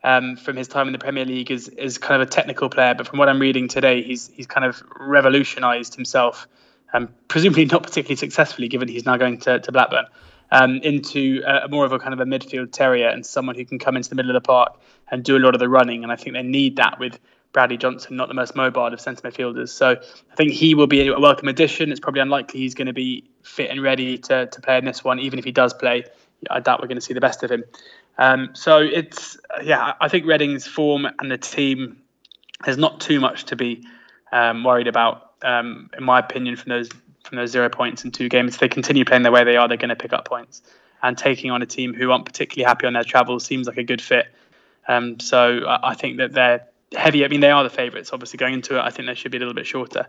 um, 0.05 0.37
from 0.37 0.57
his 0.57 0.69
time 0.69 0.87
in 0.89 0.93
the 0.93 0.99
Premier 0.99 1.25
League 1.25 1.51
as, 1.51 1.69
as 1.69 1.99
kind 1.99 2.21
of 2.21 2.29
a 2.29 2.31
technical 2.31 2.69
player. 2.69 2.95
But 2.95 3.07
from 3.07 3.19
what 3.19 3.29
I'm 3.29 3.41
reading 3.41 3.69
today, 3.69 4.03
he's 4.03 4.31
he's 4.35 4.47
kind 4.47 4.65
of 4.65 4.83
revolutionised 4.99 5.95
himself, 5.95 6.47
um, 6.93 7.09
presumably 7.29 7.65
not 7.65 7.83
particularly 7.83 8.17
successfully, 8.17 8.69
given 8.69 8.89
he's 8.89 9.07
now 9.07 9.17
going 9.17 9.39
to, 9.41 9.61
to 9.61 9.73
Blackburn. 9.73 10.07
Um, 10.53 10.77
into 10.83 11.43
a, 11.47 11.67
more 11.69 11.85
of 11.85 11.93
a 11.93 11.99
kind 11.99 12.13
of 12.13 12.21
a 12.21 12.25
midfield 12.25 12.71
terrier 12.71 13.09
and 13.09 13.25
someone 13.27 13.57
who 13.57 13.65
can 13.65 13.79
come 13.79 13.97
into 13.97 14.09
the 14.11 14.15
middle 14.15 14.37
of 14.37 14.41
the 14.41 14.47
park 14.47 14.79
and 15.11 15.25
do 15.25 15.37
a 15.37 15.41
lot 15.41 15.55
of 15.55 15.59
the 15.59 15.69
running. 15.69 16.05
And 16.05 16.13
I 16.13 16.17
think 16.17 16.35
they 16.35 16.43
need 16.43 16.77
that 16.77 17.01
with 17.01 17.19
Bradley 17.53 17.79
Johnson, 17.79 18.17
not 18.17 18.29
the 18.29 18.35
most 18.35 18.55
mobile 18.55 18.87
of 18.87 19.01
centre 19.01 19.29
midfielders. 19.29 19.71
So 19.71 19.91
I 19.91 20.35
think 20.37 20.53
he 20.53 20.75
will 20.75 20.87
be 20.87 21.09
a 21.09 21.19
welcome 21.19 21.49
addition. 21.49 21.91
It's 21.91 22.01
probably 22.01 22.21
unlikely 22.21 22.61
he's 22.61 22.75
going 22.75 22.87
to 22.87 22.93
be 22.93 23.25
fit 23.43 23.71
and 23.71 23.83
ready 23.83 24.19
to, 24.19 24.47
to 24.47 24.61
play 24.61 24.77
in 24.77 24.85
this 24.85 25.03
one. 25.03 25.19
Even 25.19 25.39
if 25.39 25.45
he 25.45 25.53
does 25.53 25.73
play, 25.73 26.05
I 26.51 26.61
doubt 26.61 26.81
we're 26.81 26.89
going 26.89 26.97
to 26.97 27.03
see 27.03 27.15
the 27.15 27.21
best 27.21 27.43
of 27.43 27.51
him. 27.51 27.65
Um, 28.19 28.51
so 28.53 28.79
it's 28.79 29.39
yeah, 29.63 29.95
I 30.01 30.09
think 30.09 30.27
Reading's 30.27 30.67
form 30.67 31.07
and 31.19 31.31
the 31.31 31.39
team 31.39 31.97
there's 32.65 32.79
not 32.79 33.01
too 33.01 33.21
much 33.21 33.47
to 33.47 33.57
be 33.57 33.85
um, 34.33 34.65
worried 34.65 34.87
about, 34.87 35.33
um, 35.43 35.91
in 35.97 36.05
my 36.05 36.19
opinion, 36.19 36.57
from 36.57 36.71
those 36.71 36.89
from 37.25 37.37
those 37.37 37.51
zero 37.51 37.69
points 37.69 38.05
in 38.05 38.11
two 38.11 38.29
games. 38.29 38.55
If 38.55 38.61
they 38.61 38.69
continue 38.69 39.05
playing 39.05 39.23
the 39.23 39.31
way 39.31 39.45
they 39.45 39.57
are, 39.57 39.69
they're 39.69 39.77
going 39.77 39.91
to 39.91 39.97
pick 39.97 40.13
up 40.13 40.27
points. 40.27 40.63
And 41.03 41.19
taking 41.19 41.51
on 41.51 41.63
a 41.63 41.67
team 41.67 41.95
who 41.95 42.11
aren't 42.13 42.25
particularly 42.25 42.67
happy 42.69 42.87
on 42.87 42.93
their 42.93 43.05
travels 43.05 43.45
seems 43.45 43.67
like 43.67 43.77
a 43.77 43.83
good 43.83 44.01
fit. 44.01 44.27
Um, 44.89 45.19
so 45.19 45.65
I, 45.67 45.91
I 45.91 45.95
think 45.95 46.19
that 46.19 46.33
they're 46.33 46.67
heavy. 46.97 47.25
I 47.25 47.29
mean, 47.29 47.41
they 47.41 47.51
are 47.51 47.63
the 47.63 47.71
favourites. 47.71 48.13
Obviously, 48.13 48.37
going 48.37 48.55
into 48.55 48.77
it, 48.77 48.81
I 48.81 48.91
think 48.91 49.07
they 49.07 49.15
should 49.15 49.33
be 49.33 49.39
a 49.39 49.41
little 49.41 49.55
bit 49.55 49.67
shorter. 49.67 50.07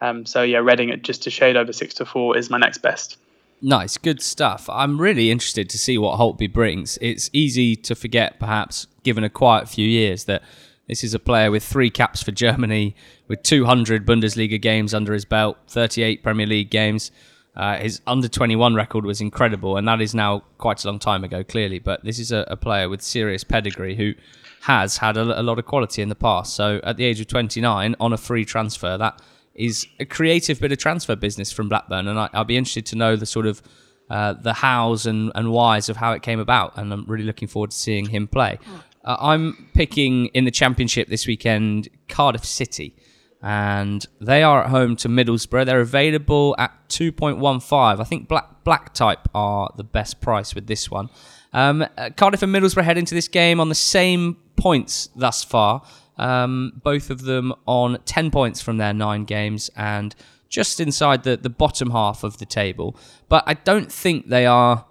Um, 0.00 0.24
so 0.24 0.42
yeah, 0.42 0.58
Reading 0.58 0.90
at 0.90 1.02
just 1.02 1.26
a 1.26 1.30
shade 1.30 1.56
over 1.56 1.72
six 1.72 1.94
to 1.94 2.06
four 2.06 2.36
is 2.36 2.48
my 2.48 2.58
next 2.58 2.78
best. 2.78 3.18
Nice, 3.62 3.98
good 3.98 4.22
stuff. 4.22 4.68
I'm 4.70 4.98
really 4.98 5.30
interested 5.30 5.68
to 5.68 5.78
see 5.78 5.98
what 5.98 6.18
Holtby 6.18 6.50
brings. 6.50 6.98
It's 7.02 7.28
easy 7.34 7.76
to 7.76 7.94
forget, 7.94 8.40
perhaps, 8.40 8.86
given 9.02 9.22
a 9.22 9.28
quiet 9.28 9.68
few 9.68 9.86
years, 9.86 10.24
that 10.24 10.42
this 10.90 11.04
is 11.04 11.14
a 11.14 11.20
player 11.20 11.52
with 11.52 11.62
three 11.62 11.88
caps 11.88 12.20
for 12.20 12.32
Germany, 12.32 12.96
with 13.28 13.44
200 13.44 14.04
Bundesliga 14.04 14.60
games 14.60 14.92
under 14.92 15.14
his 15.14 15.24
belt, 15.24 15.56
38 15.68 16.24
Premier 16.24 16.46
League 16.46 16.68
games. 16.68 17.12
Uh, 17.54 17.76
his 17.76 18.00
under 18.08 18.26
21 18.26 18.74
record 18.74 19.04
was 19.04 19.20
incredible, 19.20 19.76
and 19.76 19.86
that 19.86 20.00
is 20.00 20.16
now 20.16 20.40
quite 20.58 20.82
a 20.84 20.88
long 20.88 20.98
time 20.98 21.22
ago, 21.22 21.44
clearly. 21.44 21.78
But 21.78 22.04
this 22.04 22.18
is 22.18 22.32
a, 22.32 22.44
a 22.48 22.56
player 22.56 22.88
with 22.88 23.02
serious 23.02 23.44
pedigree 23.44 23.94
who 23.94 24.14
has 24.62 24.96
had 24.96 25.16
a, 25.16 25.40
a, 25.40 25.44
lot 25.44 25.60
of 25.60 25.64
quality 25.64 26.02
in 26.02 26.08
the 26.08 26.16
past. 26.16 26.56
So 26.56 26.80
at 26.82 26.96
the 26.96 27.04
age 27.04 27.20
of 27.20 27.28
29, 27.28 27.94
on 28.00 28.12
a 28.12 28.16
free 28.16 28.44
transfer, 28.44 28.98
that 28.98 29.22
is 29.54 29.86
a 30.00 30.04
creative 30.04 30.58
bit 30.58 30.72
of 30.72 30.78
transfer 30.78 31.14
business 31.14 31.52
from 31.52 31.68
Blackburn, 31.68 32.08
and 32.08 32.18
I, 32.18 32.28
will 32.34 32.44
be 32.44 32.56
interested 32.56 32.86
to 32.86 32.96
know 32.96 33.14
the 33.14 33.26
sort 33.26 33.46
of 33.46 33.62
uh, 34.10 34.32
the 34.32 34.54
hows 34.54 35.06
and, 35.06 35.30
and 35.36 35.52
whys 35.52 35.88
of 35.88 35.96
how 35.96 36.12
it 36.12 36.22
came 36.22 36.40
about, 36.40 36.76
and 36.76 36.92
I'm 36.92 37.04
really 37.06 37.22
looking 37.22 37.46
forward 37.46 37.70
to 37.70 37.76
seeing 37.76 38.06
him 38.06 38.26
play. 38.26 38.58
Uh, 39.04 39.16
I'm 39.18 39.68
picking 39.74 40.26
in 40.26 40.44
the 40.44 40.50
championship 40.50 41.08
this 41.08 41.26
weekend 41.26 41.88
Cardiff 42.08 42.44
City, 42.44 42.94
and 43.42 44.04
they 44.20 44.42
are 44.42 44.64
at 44.64 44.70
home 44.70 44.96
to 44.96 45.08
Middlesbrough. 45.08 45.66
They're 45.66 45.80
available 45.80 46.54
at 46.58 46.72
2.15. 46.88 48.00
I 48.00 48.04
think 48.04 48.28
Black 48.28 48.62
Black 48.64 48.92
Type 48.92 49.28
are 49.34 49.72
the 49.76 49.84
best 49.84 50.20
price 50.20 50.54
with 50.54 50.66
this 50.66 50.90
one. 50.90 51.08
Um, 51.52 51.84
uh, 51.96 52.10
Cardiff 52.16 52.42
and 52.42 52.54
Middlesbrough 52.54 52.84
head 52.84 52.98
into 52.98 53.14
this 53.14 53.28
game 53.28 53.58
on 53.58 53.68
the 53.68 53.74
same 53.74 54.36
points 54.56 55.08
thus 55.16 55.42
far. 55.42 55.82
Um, 56.18 56.80
both 56.84 57.08
of 57.08 57.22
them 57.22 57.54
on 57.66 57.98
10 58.04 58.30
points 58.30 58.60
from 58.60 58.76
their 58.76 58.92
nine 58.92 59.24
games 59.24 59.70
and 59.74 60.14
just 60.50 60.78
inside 60.78 61.22
the, 61.22 61.36
the 61.36 61.48
bottom 61.48 61.90
half 61.90 62.22
of 62.22 62.38
the 62.38 62.44
table. 62.44 62.96
But 63.28 63.44
I 63.46 63.54
don't 63.54 63.90
think 63.90 64.28
they 64.28 64.44
are 64.44 64.84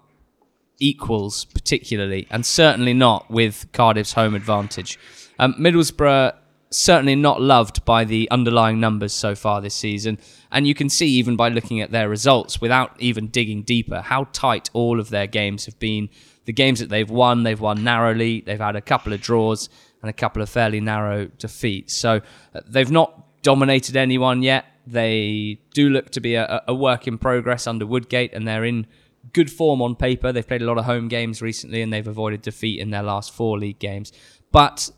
equals 0.80 1.44
particularly, 1.44 2.26
and 2.30 2.44
certainly 2.44 2.94
not 2.94 3.30
with 3.30 3.70
Cardiff's 3.72 4.14
home 4.14 4.34
advantage. 4.34 4.98
Um, 5.38 5.54
Middlesbrough 5.54 6.34
certainly 6.70 7.16
not 7.16 7.40
loved 7.40 7.84
by 7.84 8.04
the 8.04 8.30
underlying 8.30 8.78
numbers 8.78 9.12
so 9.12 9.34
far 9.34 9.60
this 9.60 9.74
season, 9.74 10.18
and 10.50 10.66
you 10.66 10.74
can 10.74 10.88
see 10.88 11.08
even 11.08 11.36
by 11.36 11.48
looking 11.48 11.80
at 11.80 11.90
their 11.90 12.08
results 12.08 12.60
without 12.60 12.94
even 12.98 13.28
digging 13.28 13.62
deeper 13.62 14.00
how 14.00 14.24
tight 14.32 14.70
all 14.72 14.98
of 14.98 15.10
their 15.10 15.26
games 15.26 15.66
have 15.66 15.78
been. 15.78 16.08
The 16.46 16.52
games 16.52 16.80
that 16.80 16.88
they've 16.88 17.10
won, 17.10 17.42
they've 17.42 17.60
won 17.60 17.84
narrowly. 17.84 18.40
They've 18.40 18.58
had 18.58 18.74
a 18.74 18.80
couple 18.80 19.12
of 19.12 19.20
draws 19.20 19.68
and 20.02 20.08
a 20.08 20.12
couple 20.12 20.42
of 20.42 20.48
fairly 20.48 20.80
narrow 20.80 21.26
defeats. 21.26 21.94
So 21.94 22.20
uh, 22.54 22.60
they've 22.66 22.90
not 22.90 23.42
dominated 23.42 23.96
anyone 23.96 24.42
yet. 24.42 24.64
They 24.86 25.60
do 25.74 25.90
look 25.90 26.10
to 26.10 26.20
be 26.20 26.34
a, 26.34 26.62
a 26.66 26.74
work 26.74 27.06
in 27.06 27.18
progress 27.18 27.66
under 27.66 27.86
Woodgate, 27.86 28.32
and 28.32 28.48
they're 28.48 28.64
in 28.64 28.86
good 29.32 29.50
form 29.50 29.82
on 29.82 29.94
paper. 29.94 30.32
They've 30.32 30.46
played 30.46 30.62
a 30.62 30.66
lot 30.66 30.78
of 30.78 30.84
home 30.84 31.08
games 31.08 31.42
recently 31.42 31.82
and 31.82 31.92
they've 31.92 32.06
avoided 32.06 32.42
defeat 32.42 32.80
in 32.80 32.90
their 32.90 33.02
last 33.02 33.32
four 33.32 33.58
league 33.58 33.78
games. 33.78 34.12
But 34.52 34.90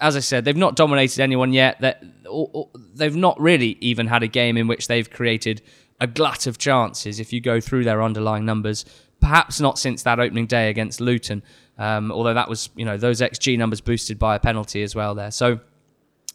as 0.00 0.16
I 0.16 0.20
said, 0.20 0.44
they've 0.44 0.56
not 0.56 0.76
dominated 0.76 1.20
anyone 1.20 1.52
yet. 1.52 1.82
They've 2.94 3.16
not 3.16 3.38
really 3.40 3.76
even 3.80 4.06
had 4.06 4.22
a 4.22 4.28
game 4.28 4.56
in 4.56 4.66
which 4.66 4.88
they've 4.88 5.08
created 5.10 5.62
a 6.00 6.06
glut 6.06 6.46
of 6.46 6.56
chances 6.56 7.20
if 7.20 7.32
you 7.32 7.40
go 7.40 7.60
through 7.60 7.84
their 7.84 8.02
underlying 8.02 8.44
numbers. 8.46 8.84
Perhaps 9.20 9.60
not 9.60 9.78
since 9.78 10.02
that 10.04 10.18
opening 10.18 10.46
day 10.46 10.70
against 10.70 11.00
Luton, 11.00 11.42
um, 11.76 12.10
although 12.10 12.32
that 12.32 12.48
was, 12.48 12.70
you 12.74 12.86
know, 12.86 12.96
those 12.96 13.20
XG 13.20 13.58
numbers 13.58 13.82
boosted 13.82 14.18
by 14.18 14.34
a 14.34 14.38
penalty 14.38 14.82
as 14.82 14.94
well 14.94 15.14
there. 15.14 15.30
So 15.30 15.60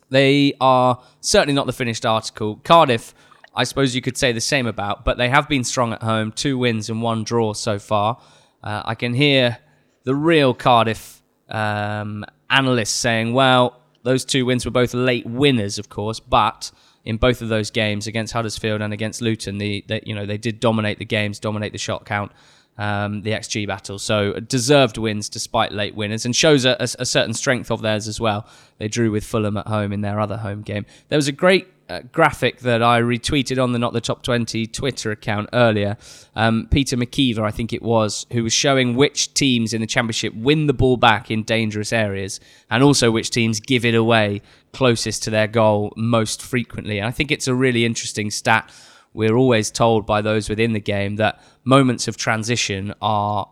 they 0.09 0.53
are 0.61 1.01
certainly 1.21 1.55
not 1.55 1.65
the 1.65 1.73
finished 1.73 2.05
article. 2.05 2.61
Cardiff 2.63 3.15
I 3.55 3.63
suppose 3.63 3.95
you 3.95 4.01
could 4.01 4.17
say 4.17 4.31
the 4.31 4.41
same 4.41 4.67
about, 4.67 5.05
but 5.05 5.17
they 5.17 5.29
have 5.29 5.47
been 5.47 5.63
strong 5.63 5.93
at 5.93 6.03
home, 6.03 6.31
two 6.31 6.57
wins 6.57 6.89
and 6.89 7.01
one 7.01 7.23
draw 7.23 7.53
so 7.53 7.79
far. 7.79 8.19
Uh, 8.63 8.81
I 8.85 8.95
can 8.95 9.13
hear 9.13 9.57
the 10.03 10.15
real 10.15 10.53
Cardiff 10.53 11.21
um, 11.49 12.25
analysts 12.49 12.91
saying, 12.91 13.33
well, 13.33 13.81
those 14.03 14.25
two 14.25 14.45
wins 14.45 14.65
were 14.65 14.71
both 14.71 14.93
late 14.93 15.25
winners, 15.25 15.79
of 15.79 15.89
course, 15.89 16.19
but 16.19 16.71
in 17.05 17.17
both 17.17 17.41
of 17.41 17.49
those 17.49 17.71
games 17.71 18.07
against 18.07 18.33
Huddersfield 18.33 18.81
and 18.81 18.93
against 18.93 19.21
Luton, 19.21 19.57
the, 19.57 19.83
the 19.87 20.01
you 20.05 20.13
know 20.13 20.25
they 20.25 20.37
did 20.37 20.59
dominate 20.59 20.99
the 20.99 21.05
games, 21.05 21.39
dominate 21.39 21.71
the 21.71 21.77
shot 21.77 22.05
count, 22.05 22.31
um, 22.77 23.21
the 23.21 23.31
XG 23.31 23.67
battle. 23.67 23.99
So 23.99 24.33
deserved 24.33 24.97
wins 24.97 25.29
despite 25.29 25.71
late 25.71 25.95
winners, 25.95 26.25
and 26.25 26.35
shows 26.35 26.65
a, 26.65 26.75
a, 26.79 26.87
a, 26.99 27.05
certain 27.05 27.33
strength 27.33 27.71
of 27.71 27.81
theirs 27.81 28.07
as 28.07 28.19
well. 28.19 28.47
They 28.79 28.87
drew 28.87 29.11
with 29.11 29.23
Fulham 29.23 29.57
at 29.57 29.67
home 29.67 29.93
in 29.93 30.01
their 30.01 30.19
other 30.19 30.37
home 30.37 30.61
game. 30.61 30.85
There 31.09 31.17
was 31.17 31.27
a 31.27 31.31
great 31.31 31.67
uh, 31.89 32.01
graphic 32.11 32.59
that 32.59 32.81
I 32.81 32.99
retweeted 33.01 33.61
on 33.61 33.71
the 33.71 33.79
Not 33.79 33.93
the 33.93 34.01
Top 34.01 34.23
20 34.23 34.65
Twitter 34.67 35.11
account 35.11 35.49
earlier. 35.53 35.97
Um, 36.35 36.67
Peter 36.71 36.97
McKeever, 36.97 37.39
I 37.39 37.51
think 37.51 37.73
it 37.73 37.81
was, 37.81 38.25
who 38.31 38.43
was 38.43 38.53
showing 38.53 38.95
which 38.95 39.33
teams 39.33 39.73
in 39.73 39.81
the 39.81 39.87
Championship 39.87 40.33
win 40.33 40.67
the 40.67 40.73
ball 40.73 40.97
back 40.97 41.29
in 41.29 41.43
dangerous 41.43 41.93
areas 41.93 42.39
and 42.69 42.83
also 42.83 43.11
which 43.11 43.29
teams 43.29 43.59
give 43.59 43.85
it 43.85 43.95
away 43.95 44.41
closest 44.73 45.23
to 45.23 45.29
their 45.29 45.47
goal 45.47 45.93
most 45.95 46.41
frequently. 46.41 46.97
And 46.97 47.07
I 47.07 47.11
think 47.11 47.31
it's 47.31 47.47
a 47.47 47.55
really 47.55 47.85
interesting 47.85 48.31
stat. 48.31 48.71
We're 49.13 49.35
always 49.35 49.71
told 49.71 50.05
by 50.05 50.21
those 50.21 50.49
within 50.49 50.73
the 50.73 50.79
game 50.79 51.15
that 51.17 51.41
moments 51.63 52.07
of 52.07 52.17
transition 52.17 52.93
are 53.01 53.49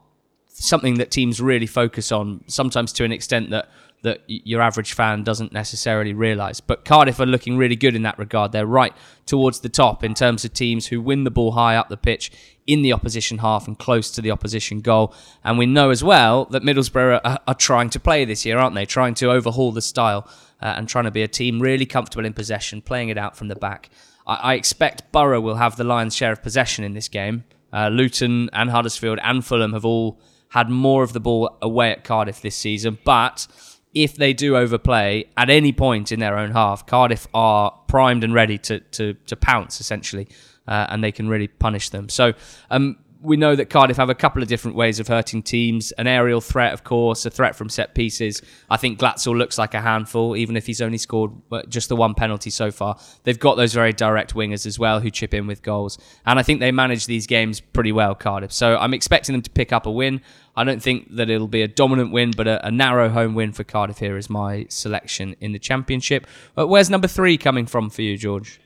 something 0.47 0.95
that 0.95 1.11
teams 1.11 1.39
really 1.41 1.67
focus 1.67 2.11
on, 2.11 2.43
sometimes 2.47 2.93
to 2.93 3.03
an 3.03 3.11
extent 3.11 3.49
that 3.51 3.69
that 4.03 4.21
your 4.27 4.61
average 4.61 4.93
fan 4.93 5.23
doesn't 5.23 5.53
necessarily 5.53 6.13
realise. 6.13 6.59
But 6.59 6.83
Cardiff 6.83 7.19
are 7.19 7.25
looking 7.25 7.57
really 7.57 7.77
good 7.77 7.95
in 7.95 8.03
that 8.03 8.19
regard. 8.19 8.51
They're 8.51 8.65
right 8.65 8.93
towards 9.25 9.61
the 9.61 9.69
top 9.69 10.03
in 10.03 10.13
terms 10.13 10.43
of 10.43 10.53
teams 10.53 10.87
who 10.87 11.01
win 11.01 11.23
the 11.23 11.31
ball 11.31 11.53
high 11.53 11.77
up 11.77 11.87
the 11.87 11.97
pitch 11.97 12.31
in 12.67 12.81
the 12.81 12.91
opposition 12.91 13.37
half 13.37 13.65
and 13.65 13.79
close 13.79 14.11
to 14.11 14.21
the 14.21 14.29
opposition 14.29 14.81
goal. 14.81 15.13
And 15.43 15.57
we 15.57 15.65
know 15.65 15.89
as 15.89 16.03
well 16.03 16.45
that 16.45 16.63
Middlesbrough 16.63 17.21
are, 17.23 17.39
are 17.47 17.53
trying 17.53 17.89
to 17.91 17.99
play 17.99 18.25
this 18.25 18.45
year, 18.45 18.57
aren't 18.57 18.75
they? 18.75 18.85
Trying 18.85 19.13
to 19.15 19.31
overhaul 19.31 19.71
the 19.71 19.81
style 19.81 20.27
uh, 20.61 20.73
and 20.77 20.87
trying 20.87 21.05
to 21.05 21.11
be 21.11 21.23
a 21.23 21.27
team 21.27 21.61
really 21.61 21.85
comfortable 21.85 22.25
in 22.25 22.33
possession, 22.33 22.81
playing 22.81 23.07
it 23.07 23.17
out 23.17 23.37
from 23.37 23.47
the 23.47 23.55
back. 23.55 23.89
I, 24.27 24.35
I 24.35 24.53
expect 24.55 25.13
Borough 25.13 25.41
will 25.41 25.55
have 25.55 25.77
the 25.77 25.85
lion's 25.85 26.15
share 26.15 26.33
of 26.33 26.43
possession 26.43 26.83
in 26.83 26.93
this 26.93 27.07
game. 27.07 27.45
Uh, 27.71 27.87
Luton 27.87 28.49
and 28.51 28.69
Huddersfield 28.69 29.19
and 29.23 29.45
Fulham 29.45 29.71
have 29.71 29.85
all 29.85 30.19
had 30.49 30.69
more 30.69 31.03
of 31.03 31.13
the 31.13 31.19
ball 31.19 31.57
away 31.61 31.91
at 31.91 32.03
Cardiff 32.03 32.41
this 32.41 32.55
season, 32.55 32.99
but 33.03 33.47
if 33.93 34.15
they 34.15 34.33
do 34.33 34.57
overplay 34.57 35.25
at 35.37 35.49
any 35.49 35.71
point 35.71 36.11
in 36.11 36.19
their 36.19 36.37
own 36.37 36.51
half, 36.51 36.85
Cardiff 36.85 37.27
are 37.33 37.71
primed 37.87 38.23
and 38.23 38.33
ready 38.33 38.57
to 38.59 38.79
to, 38.79 39.13
to 39.13 39.35
pounce 39.35 39.79
essentially, 39.79 40.27
uh, 40.67 40.87
and 40.89 41.03
they 41.03 41.11
can 41.11 41.29
really 41.29 41.47
punish 41.47 41.89
them. 41.89 42.09
So 42.09 42.33
um, 42.71 42.97
we 43.23 43.37
know 43.37 43.55
that 43.55 43.69
Cardiff 43.69 43.95
have 43.97 44.09
a 44.09 44.15
couple 44.15 44.41
of 44.41 44.49
different 44.49 44.75
ways 44.75 44.99
of 44.99 45.07
hurting 45.07 45.43
teams. 45.43 45.93
An 45.93 46.07
aerial 46.07 46.41
threat, 46.41 46.73
of 46.73 46.83
course, 46.83 47.25
a 47.25 47.29
threat 47.29 47.55
from 47.55 47.69
set 47.69 47.95
pieces. 47.95 48.41
I 48.69 48.75
think 48.75 48.99
Glatzel 48.99 49.37
looks 49.37 49.57
like 49.57 49.73
a 49.73 49.79
handful, 49.79 50.35
even 50.35 50.57
if 50.57 50.65
he's 50.65 50.81
only 50.81 50.97
scored 50.97 51.31
uh, 51.49 51.63
just 51.63 51.87
the 51.87 51.95
one 51.95 52.15
penalty 52.15 52.49
so 52.49 52.69
far. 52.69 52.99
They've 53.23 53.39
got 53.39 53.55
those 53.55 53.73
very 53.73 53.93
direct 53.93 54.33
wingers 54.35 54.65
as 54.65 54.77
well 54.77 54.99
who 54.99 55.09
chip 55.09 55.33
in 55.33 55.47
with 55.47 55.63
goals. 55.63 55.97
And 56.25 56.37
I 56.37 56.43
think 56.43 56.59
they 56.59 56.71
manage 56.71 57.05
these 57.05 57.25
games 57.25 57.61
pretty 57.61 57.93
well, 57.93 58.13
Cardiff. 58.13 58.51
So 58.51 58.77
I'm 58.77 58.93
expecting 58.93 59.33
them 59.33 59.41
to 59.43 59.49
pick 59.49 59.71
up 59.71 59.85
a 59.85 59.91
win. 59.91 60.21
I 60.55 60.65
don't 60.65 60.83
think 60.83 61.15
that 61.15 61.29
it'll 61.29 61.47
be 61.47 61.61
a 61.61 61.67
dominant 61.67 62.11
win, 62.11 62.31
but 62.35 62.47
a, 62.47 62.67
a 62.67 62.71
narrow 62.71 63.07
home 63.07 63.35
win 63.35 63.53
for 63.53 63.63
Cardiff 63.63 63.99
here 63.99 64.17
is 64.17 64.29
my 64.29 64.65
selection 64.69 65.37
in 65.39 65.53
the 65.53 65.59
Championship. 65.59 66.27
But 66.55 66.67
where's 66.67 66.89
number 66.89 67.07
three 67.07 67.37
coming 67.37 67.67
from 67.67 67.89
for 67.89 68.01
you, 68.01 68.17
George? 68.17 68.59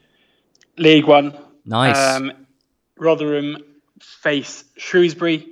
League 0.77 1.05
One. 1.05 1.37
Nice. 1.63 1.97
Um, 1.97 2.31
Rotherham 2.97 3.57
face 4.01 4.63
Shrewsbury, 4.77 5.47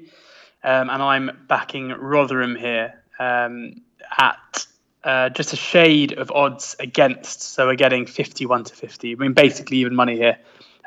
um, 0.63 0.89
and 0.89 1.01
I'm 1.01 1.45
backing 1.47 1.89
Rotherham 1.89 2.55
here 2.55 3.01
um, 3.19 3.81
at 4.17 4.65
uh, 5.03 5.29
just 5.29 5.53
a 5.53 5.55
shade 5.55 6.13
of 6.13 6.31
odds 6.31 6.75
against. 6.79 7.41
So 7.41 7.67
we're 7.67 7.75
getting 7.75 8.05
51 8.05 8.65
to 8.65 8.75
50. 8.75 9.11
I 9.11 9.15
mean, 9.15 9.33
basically 9.33 9.77
even 9.77 9.95
money 9.95 10.17
here 10.17 10.37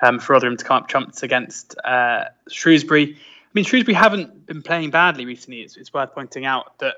um, 0.03 0.19
for 0.19 0.33
Rotherham 0.33 0.57
to 0.57 0.65
come 0.65 0.79
up 0.79 0.89
trumps 0.89 1.23
against 1.23 1.77
uh, 1.85 2.25
Shrewsbury. 2.51 3.15
I 3.15 3.51
mean, 3.55 3.65
Shrewsbury 3.65 3.95
haven't 3.95 4.47
been 4.47 4.63
playing 4.63 4.91
badly 4.91 5.25
recently. 5.25 5.61
It's, 5.61 5.77
it's 5.77 5.93
worth 5.93 6.13
pointing 6.15 6.45
out 6.45 6.79
that. 6.81 6.97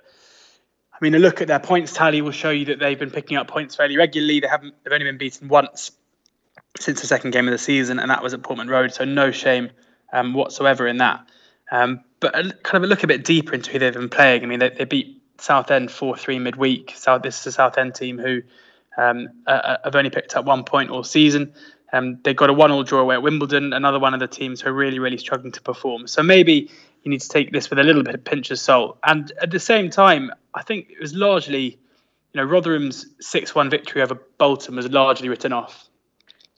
I 0.93 1.03
mean, 1.03 1.15
a 1.15 1.19
look 1.19 1.41
at 1.41 1.49
their 1.49 1.61
points 1.61 1.95
tally 1.95 2.21
will 2.21 2.31
show 2.31 2.51
you 2.51 2.67
that 2.67 2.79
they've 2.79 2.99
been 2.99 3.11
picking 3.11 3.39
up 3.39 3.49
points 3.49 3.75
fairly 3.75 3.97
regularly. 3.97 4.41
They 4.41 4.49
haven't. 4.49 4.75
They've 4.85 4.93
only 4.93 5.07
been 5.07 5.17
beaten 5.17 5.49
once 5.49 5.93
since 6.79 7.01
the 7.01 7.07
second 7.07 7.31
game 7.31 7.49
of 7.49 7.53
the 7.53 7.59
season, 7.59 7.99
and 7.99 8.11
that 8.11 8.23
was 8.23 8.35
at 8.35 8.43
Portman 8.43 8.69
Road. 8.69 8.93
So 8.93 9.07
no 9.07 9.31
shame 9.31 9.71
um, 10.13 10.35
whatsoever 10.35 10.87
in 10.87 10.99
that. 10.99 11.27
Um, 11.73 12.05
but 12.19 12.33
kind 12.35 12.77
of 12.77 12.83
a 12.83 12.87
look 12.87 13.03
a 13.03 13.07
bit 13.07 13.25
deeper 13.25 13.55
into 13.55 13.71
who 13.71 13.79
they've 13.79 13.95
been 13.95 14.09
playing. 14.09 14.43
I 14.43 14.47
mean, 14.47 14.59
they, 14.59 14.71
they 14.71 14.85
beat 14.85 15.23
Southend 15.39 15.91
four 15.91 16.17
three 16.17 16.39
midweek. 16.39 16.93
South 16.97 17.23
this 17.23 17.41
is 17.41 17.47
a 17.47 17.53
Southend 17.53 17.95
team 17.95 18.19
who 18.19 18.43
um, 18.99 19.29
uh, 19.47 19.77
have 19.85 19.97
only 19.97 20.11
picked 20.11 20.37
up 20.37 20.45
one 20.45 20.65
point 20.65 20.91
all 20.91 21.05
season. 21.05 21.55
Um, 21.93 22.19
they 22.23 22.35
got 22.35 22.51
a 22.51 22.53
one-all 22.53 22.85
draw 22.85 23.01
away 23.01 23.17
at 23.17 23.23
Wimbledon. 23.23 23.73
Another 23.73 23.99
one 23.99 24.15
of 24.15 24.21
the 24.21 24.29
teams 24.29 24.61
who 24.61 24.71
are 24.71 24.73
really 24.73 24.99
really 24.99 25.19
struggling 25.19 25.53
to 25.53 25.63
perform. 25.63 26.07
So 26.07 26.23
maybe 26.23 26.71
you 27.03 27.11
need 27.11 27.21
to 27.23 27.29
take 27.29 27.53
this 27.53 27.71
with 27.71 27.79
a 27.79 27.83
little 27.83 28.03
bit 28.03 28.15
of 28.15 28.23
pinch 28.23 28.51
of 28.51 28.59
salt. 28.59 28.99
And 29.03 29.33
at 29.41 29.51
the 29.51 29.59
same 29.59 29.89
time, 29.91 30.31
I 30.55 30.63
think 30.63 30.91
it 30.91 31.01
was 31.01 31.15
largely, 31.15 31.79
you 32.33 32.35
know, 32.35 32.45
Rotherham's 32.45 33.07
six-one 33.21 33.71
victory 33.71 34.03
over 34.03 34.21
Bolton 34.37 34.77
was 34.77 34.89
largely 34.91 35.29
written 35.29 35.53
off 35.53 35.89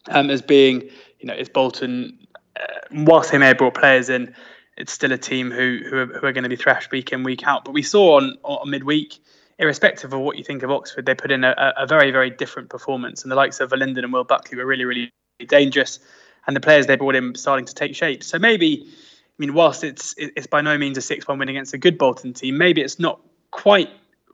um, 0.08 0.30
as 0.30 0.42
being, 0.42 0.90
you 1.20 1.26
know, 1.26 1.34
it's 1.34 1.48
Bolton. 1.48 2.18
Uh, 2.58 2.64
whilst 2.92 3.32
they 3.32 3.38
may 3.38 3.46
have 3.46 3.58
brought 3.58 3.74
players 3.74 4.08
in, 4.08 4.34
it's 4.76 4.92
still 4.92 5.12
a 5.12 5.18
team 5.18 5.50
who 5.50 5.80
who 5.88 5.96
are, 5.98 6.06
who 6.06 6.26
are 6.26 6.32
going 6.32 6.44
to 6.44 6.50
be 6.50 6.56
thrashed 6.56 6.90
week 6.90 7.12
in 7.12 7.22
week 7.22 7.46
out. 7.46 7.64
But 7.64 7.72
we 7.72 7.82
saw 7.82 8.16
on 8.16 8.36
on 8.42 8.70
midweek, 8.70 9.18
irrespective 9.58 10.12
of 10.12 10.20
what 10.20 10.38
you 10.38 10.44
think 10.44 10.62
of 10.62 10.70
Oxford, 10.70 11.06
they 11.06 11.14
put 11.14 11.30
in 11.30 11.44
a, 11.44 11.72
a 11.76 11.86
very 11.86 12.10
very 12.10 12.30
different 12.30 12.68
performance, 12.68 13.22
and 13.22 13.30
the 13.30 13.36
likes 13.36 13.60
of 13.60 13.70
Verlinden 13.70 13.98
and 13.98 14.12
Will 14.12 14.24
Buckley 14.24 14.56
were 14.56 14.66
really 14.66 14.84
really 14.84 15.10
dangerous, 15.46 15.98
and 16.46 16.56
the 16.56 16.60
players 16.60 16.86
they 16.86 16.96
brought 16.96 17.14
in 17.14 17.34
starting 17.34 17.66
to 17.66 17.74
take 17.74 17.94
shape. 17.94 18.22
So 18.22 18.38
maybe, 18.38 18.86
I 18.86 19.34
mean, 19.38 19.54
whilst 19.54 19.84
it's 19.84 20.14
it's 20.18 20.46
by 20.46 20.60
no 20.60 20.78
means 20.78 20.98
a 20.98 21.02
six 21.02 21.26
one 21.28 21.38
win 21.38 21.48
against 21.48 21.74
a 21.74 21.78
good 21.78 21.98
Bolton 21.98 22.32
team, 22.32 22.58
maybe 22.58 22.80
it's 22.80 22.98
not 22.98 23.20
quite 23.50 23.90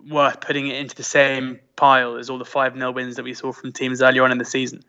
worth 0.09 0.41
putting 0.41 0.69
it 0.69 0.77
into 0.77 0.95
the 0.95 1.03
same 1.03 1.59
pile 1.77 2.17
as 2.17 2.31
all 2.31 2.39
the 2.39 2.45
5 2.45 2.75
0 2.75 2.93
wins 2.93 3.17
that 3.17 3.25
we 3.25 3.35
saw 3.35 3.53
from 3.53 3.73
teams 3.73 4.01
earlier 4.01 4.25
on 4.25 4.33
in 4.33 4.39
the 4.39 4.45
season. 4.45 4.83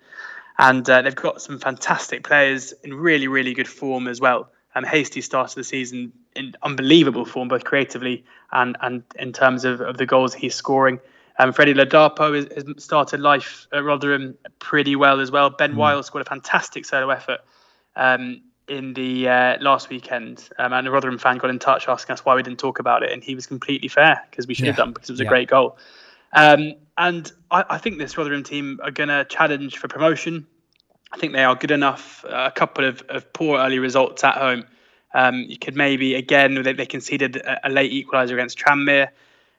And 0.59 0.87
uh, 0.89 1.01
they've 1.01 1.15
got 1.15 1.41
some 1.41 1.57
fantastic 1.57 2.23
players 2.23 2.73
in 2.83 2.93
really, 2.93 3.29
really 3.29 3.53
good 3.53 3.67
form 3.67 4.09
as 4.09 4.19
well. 4.19 4.51
Um, 4.75 4.83
Hastie 4.83 5.21
started 5.21 5.55
the 5.55 5.63
season 5.63 6.11
in 6.35 6.53
unbelievable 6.61 7.25
form, 7.25 7.47
both 7.47 7.63
creatively 7.63 8.25
and 8.51 8.77
and 8.81 9.03
in 9.17 9.33
terms 9.33 9.65
of, 9.65 9.79
of 9.79 9.97
the 9.97 10.05
goals 10.05 10.33
he's 10.33 10.53
scoring. 10.53 10.99
Um, 11.39 11.53
Freddie 11.53 11.73
Ladapo 11.73 12.35
has, 12.35 12.47
has, 12.53 12.83
started 12.83 13.21
life 13.21 13.67
at 13.71 13.83
Rotherham 13.85 14.37
pretty 14.59 14.97
well 14.97 15.21
as 15.21 15.31
well. 15.31 15.49
Ben 15.49 15.75
mm. 15.75 16.03
Scored 16.03 16.25
a 16.25 16.29
fantastic 16.29 16.85
solo 16.85 17.09
effort 17.09 17.39
um, 17.95 18.41
in 18.67 18.93
the 18.93 19.29
uh, 19.29 19.57
last 19.61 19.89
weekend, 19.89 20.49
um, 20.59 20.73
and 20.73 20.85
a 20.85 20.91
Rotherham 20.91 21.17
fan 21.17 21.37
got 21.37 21.49
in 21.49 21.57
touch 21.57 21.87
asking 21.87 22.13
us 22.13 22.25
why 22.25 22.35
we 22.35 22.43
didn't 22.43 22.59
talk 22.59 22.79
about 22.79 23.01
it, 23.01 23.13
and 23.13 23.23
he 23.23 23.33
was 23.33 23.47
completely 23.47 23.87
fair 23.87 24.21
because 24.29 24.45
we 24.45 24.53
should 24.53 24.65
yeah. 24.65 24.73
have 24.73 24.77
done 24.77 24.91
because 24.91 25.09
it 25.09 25.13
was 25.13 25.21
a 25.21 25.25
great 25.25 25.47
goal. 25.47 25.77
Um, 26.33 26.73
and 26.99 27.31
I, 27.49 27.63
I, 27.69 27.77
think 27.77 27.97
this 27.97 28.17
Rotherham 28.17 28.43
team 28.43 28.79
are 28.83 28.91
going 28.91 29.07
to 29.07 29.25
challenge 29.25 29.77
for 29.77 29.87
promotion. 29.87 30.45
I 31.11 31.17
think 31.17 31.33
they 31.33 31.45
are 31.45 31.55
good 31.55 31.71
enough. 31.71 32.23
Uh, 32.25 32.49
a 32.49 32.51
couple 32.51 32.85
of, 32.85 33.01
of 33.09 33.31
poor 33.33 33.57
early 33.57 33.79
results 33.79 34.23
at 34.23 34.35
home. 34.35 34.65
Um, 35.13 35.45
you 35.47 35.57
could 35.57 35.75
maybe 35.75 36.13
again 36.13 36.61
they, 36.61 36.73
they 36.73 36.85
conceded 36.85 37.37
a, 37.37 37.67
a 37.67 37.69
late 37.69 37.91
equaliser 37.91 38.33
against 38.33 38.59
Tranmere, 38.59 39.07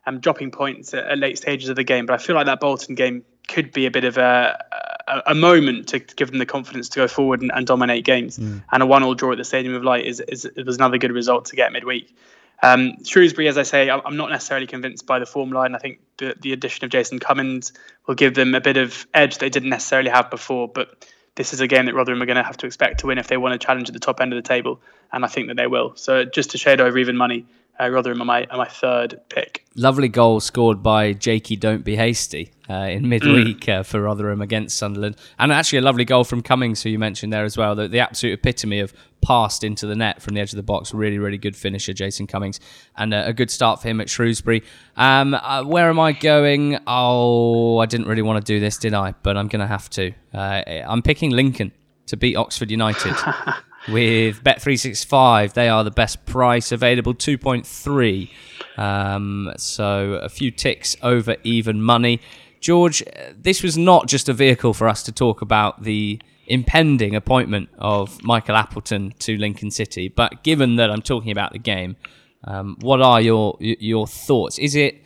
um, 0.06 0.20
dropping 0.20 0.52
points 0.52 0.94
at, 0.94 1.04
at, 1.06 1.18
late 1.18 1.38
stages 1.38 1.70
of 1.70 1.76
the 1.76 1.82
game. 1.82 2.06
But 2.06 2.20
I 2.20 2.22
feel 2.22 2.36
like 2.36 2.46
that 2.46 2.60
Bolton 2.60 2.94
game 2.94 3.24
could 3.48 3.72
be 3.72 3.86
a 3.86 3.90
bit 3.90 4.04
of 4.04 4.18
a, 4.18 4.62
a, 5.08 5.22
a 5.28 5.34
moment 5.34 5.88
to 5.88 5.98
give 5.98 6.30
them 6.30 6.38
the 6.38 6.46
confidence 6.46 6.90
to 6.90 6.96
go 6.96 7.08
forward 7.08 7.40
and, 7.40 7.50
and 7.52 7.66
dominate 7.66 8.04
games. 8.04 8.38
Mm. 8.38 8.62
And 8.70 8.82
a 8.82 8.86
one-all 8.86 9.14
draw 9.14 9.32
at 9.32 9.38
the 9.38 9.44
Stadium 9.44 9.74
of 9.74 9.82
Light 9.82 10.04
is, 10.04 10.20
is, 10.20 10.44
is 10.44 10.66
was 10.66 10.76
another 10.76 10.98
good 10.98 11.10
result 11.10 11.46
to 11.46 11.56
get 11.56 11.72
midweek. 11.72 12.14
Um, 12.62 13.02
Shrewsbury, 13.04 13.48
as 13.48 13.56
I 13.56 13.62
say, 13.62 13.90
I'm 13.90 14.16
not 14.16 14.30
necessarily 14.30 14.66
convinced 14.66 15.06
by 15.06 15.18
the 15.18 15.26
form 15.26 15.50
line. 15.50 15.74
I 15.74 15.78
think 15.78 16.00
the, 16.18 16.36
the 16.40 16.52
addition 16.52 16.84
of 16.84 16.90
Jason 16.90 17.18
Cummings 17.18 17.72
will 18.06 18.14
give 18.14 18.34
them 18.34 18.54
a 18.54 18.60
bit 18.60 18.76
of 18.76 19.06
edge 19.14 19.38
they 19.38 19.48
didn't 19.48 19.70
necessarily 19.70 20.10
have 20.10 20.30
before. 20.30 20.68
But 20.68 21.06
this 21.36 21.52
is 21.52 21.60
a 21.60 21.66
game 21.66 21.86
that 21.86 21.94
Rotherham 21.94 22.20
are 22.20 22.26
going 22.26 22.36
to 22.36 22.42
have 22.42 22.58
to 22.58 22.66
expect 22.66 23.00
to 23.00 23.06
win 23.06 23.18
if 23.18 23.28
they 23.28 23.36
want 23.36 23.58
to 23.58 23.64
challenge 23.64 23.88
at 23.88 23.94
the 23.94 24.00
top 24.00 24.20
end 24.20 24.32
of 24.32 24.42
the 24.42 24.46
table, 24.46 24.80
and 25.12 25.24
I 25.24 25.28
think 25.28 25.48
that 25.48 25.56
they 25.56 25.66
will. 25.66 25.96
So 25.96 26.24
just 26.24 26.50
to 26.50 26.58
shade 26.58 26.80
over 26.80 26.98
even 26.98 27.16
money, 27.16 27.46
uh, 27.80 27.88
Rotherham 27.88 28.20
are 28.20 28.26
my, 28.26 28.46
my 28.52 28.68
third 28.68 29.20
pick. 29.28 29.64
Lovely 29.74 30.08
goal 30.08 30.40
scored 30.40 30.82
by 30.82 31.12
Jakey 31.12 31.56
Don't 31.56 31.84
Be 31.84 31.96
Hasty 31.96 32.52
uh, 32.68 32.74
in 32.74 33.08
midweek 33.08 33.60
mm. 33.60 33.80
uh, 33.80 33.82
for 33.82 34.02
Rotherham 34.02 34.40
against 34.42 34.76
Sunderland. 34.76 35.16
And 35.38 35.52
actually 35.52 35.78
a 35.78 35.82
lovely 35.82 36.04
goal 36.04 36.24
from 36.24 36.42
Cummings, 36.42 36.82
who 36.82 36.90
you 36.90 36.98
mentioned 36.98 37.32
there 37.32 37.44
as 37.44 37.56
well. 37.56 37.74
The, 37.74 37.88
the 37.88 38.00
absolute 38.00 38.34
epitome 38.34 38.80
of 38.80 38.92
passed 39.22 39.64
into 39.64 39.86
the 39.86 39.96
net 39.96 40.20
from 40.20 40.34
the 40.34 40.40
edge 40.40 40.52
of 40.52 40.56
the 40.56 40.62
box. 40.62 40.92
Really, 40.92 41.18
really 41.18 41.38
good 41.38 41.56
finisher, 41.56 41.92
Jason 41.92 42.26
Cummings. 42.26 42.60
And 42.96 43.14
a, 43.14 43.28
a 43.28 43.32
good 43.32 43.50
start 43.50 43.80
for 43.80 43.88
him 43.88 44.00
at 44.00 44.10
Shrewsbury. 44.10 44.62
Um, 44.96 45.34
uh, 45.34 45.64
where 45.64 45.88
am 45.88 45.98
I 45.98 46.12
going? 46.12 46.78
Oh, 46.86 47.78
I 47.78 47.86
didn't 47.86 48.08
really 48.08 48.22
want 48.22 48.44
to 48.44 48.52
do 48.52 48.60
this, 48.60 48.76
did 48.76 48.92
I? 48.94 49.14
But 49.22 49.36
I'm 49.36 49.48
going 49.48 49.60
to 49.60 49.66
have 49.66 49.88
to. 49.90 50.12
Uh, 50.34 50.62
I'm 50.86 51.02
picking 51.02 51.30
Lincoln 51.30 51.72
to 52.06 52.16
beat 52.16 52.36
Oxford 52.36 52.70
United. 52.70 53.14
with 53.88 54.42
Bet365. 54.44 55.52
They 55.54 55.68
are 55.68 55.84
the 55.84 55.90
best 55.90 56.24
price 56.26 56.72
available, 56.72 57.14
2.3. 57.14 58.30
Um, 58.76 59.52
so 59.56 60.14
a 60.14 60.28
few 60.28 60.50
ticks 60.50 60.96
over 61.02 61.36
even 61.44 61.82
money. 61.82 62.20
George, 62.60 63.02
this 63.34 63.62
was 63.62 63.78
not 63.78 64.06
just 64.06 64.28
a 64.28 64.32
vehicle 64.32 64.74
for 64.74 64.88
us 64.88 65.02
to 65.04 65.12
talk 65.12 65.40
about 65.40 65.82
the 65.82 66.20
impending 66.46 67.14
appointment 67.14 67.68
of 67.78 68.22
Michael 68.22 68.56
Appleton 68.56 69.14
to 69.20 69.36
Lincoln 69.36 69.70
City, 69.70 70.08
but 70.08 70.42
given 70.42 70.76
that 70.76 70.90
I'm 70.90 71.00
talking 71.00 71.30
about 71.30 71.52
the 71.52 71.58
game, 71.58 71.96
um, 72.44 72.76
what 72.80 73.00
are 73.00 73.20
your 73.20 73.56
your 73.60 74.06
thoughts? 74.06 74.58
Is 74.58 74.74
it 74.74 75.02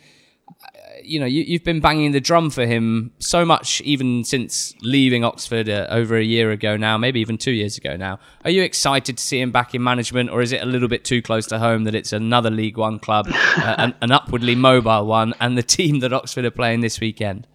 you 1.05 1.19
know, 1.19 1.25
you, 1.25 1.57
have 1.57 1.63
been 1.63 1.79
banging 1.79 2.11
the 2.11 2.19
drum 2.19 2.49
for 2.49 2.65
him 2.65 3.11
so 3.19 3.45
much, 3.45 3.81
even 3.81 4.23
since 4.23 4.73
leaving 4.81 5.23
Oxford 5.23 5.69
uh, 5.69 5.87
over 5.89 6.17
a 6.17 6.23
year 6.23 6.51
ago 6.51 6.77
now, 6.77 6.97
maybe 6.97 7.19
even 7.19 7.37
two 7.37 7.51
years 7.51 7.77
ago 7.77 7.95
now. 7.95 8.19
Are 8.43 8.51
you 8.51 8.63
excited 8.63 9.17
to 9.17 9.23
see 9.23 9.39
him 9.39 9.51
back 9.51 9.75
in 9.75 9.83
management, 9.83 10.29
or 10.29 10.41
is 10.41 10.51
it 10.51 10.61
a 10.61 10.65
little 10.65 10.87
bit 10.87 11.05
too 11.05 11.21
close 11.21 11.45
to 11.47 11.59
home 11.59 11.83
that 11.85 11.95
it's 11.95 12.13
another 12.13 12.49
League 12.49 12.77
One 12.77 12.99
club, 12.99 13.27
uh, 13.29 13.75
an, 13.77 13.95
an, 14.01 14.11
upwardly 14.11 14.55
mobile 14.55 15.05
one, 15.05 15.33
and 15.39 15.57
the 15.57 15.63
team 15.63 15.99
that 15.99 16.13
Oxford 16.13 16.45
are 16.45 16.51
playing 16.51 16.81
this 16.81 16.99
weekend? 16.99 17.47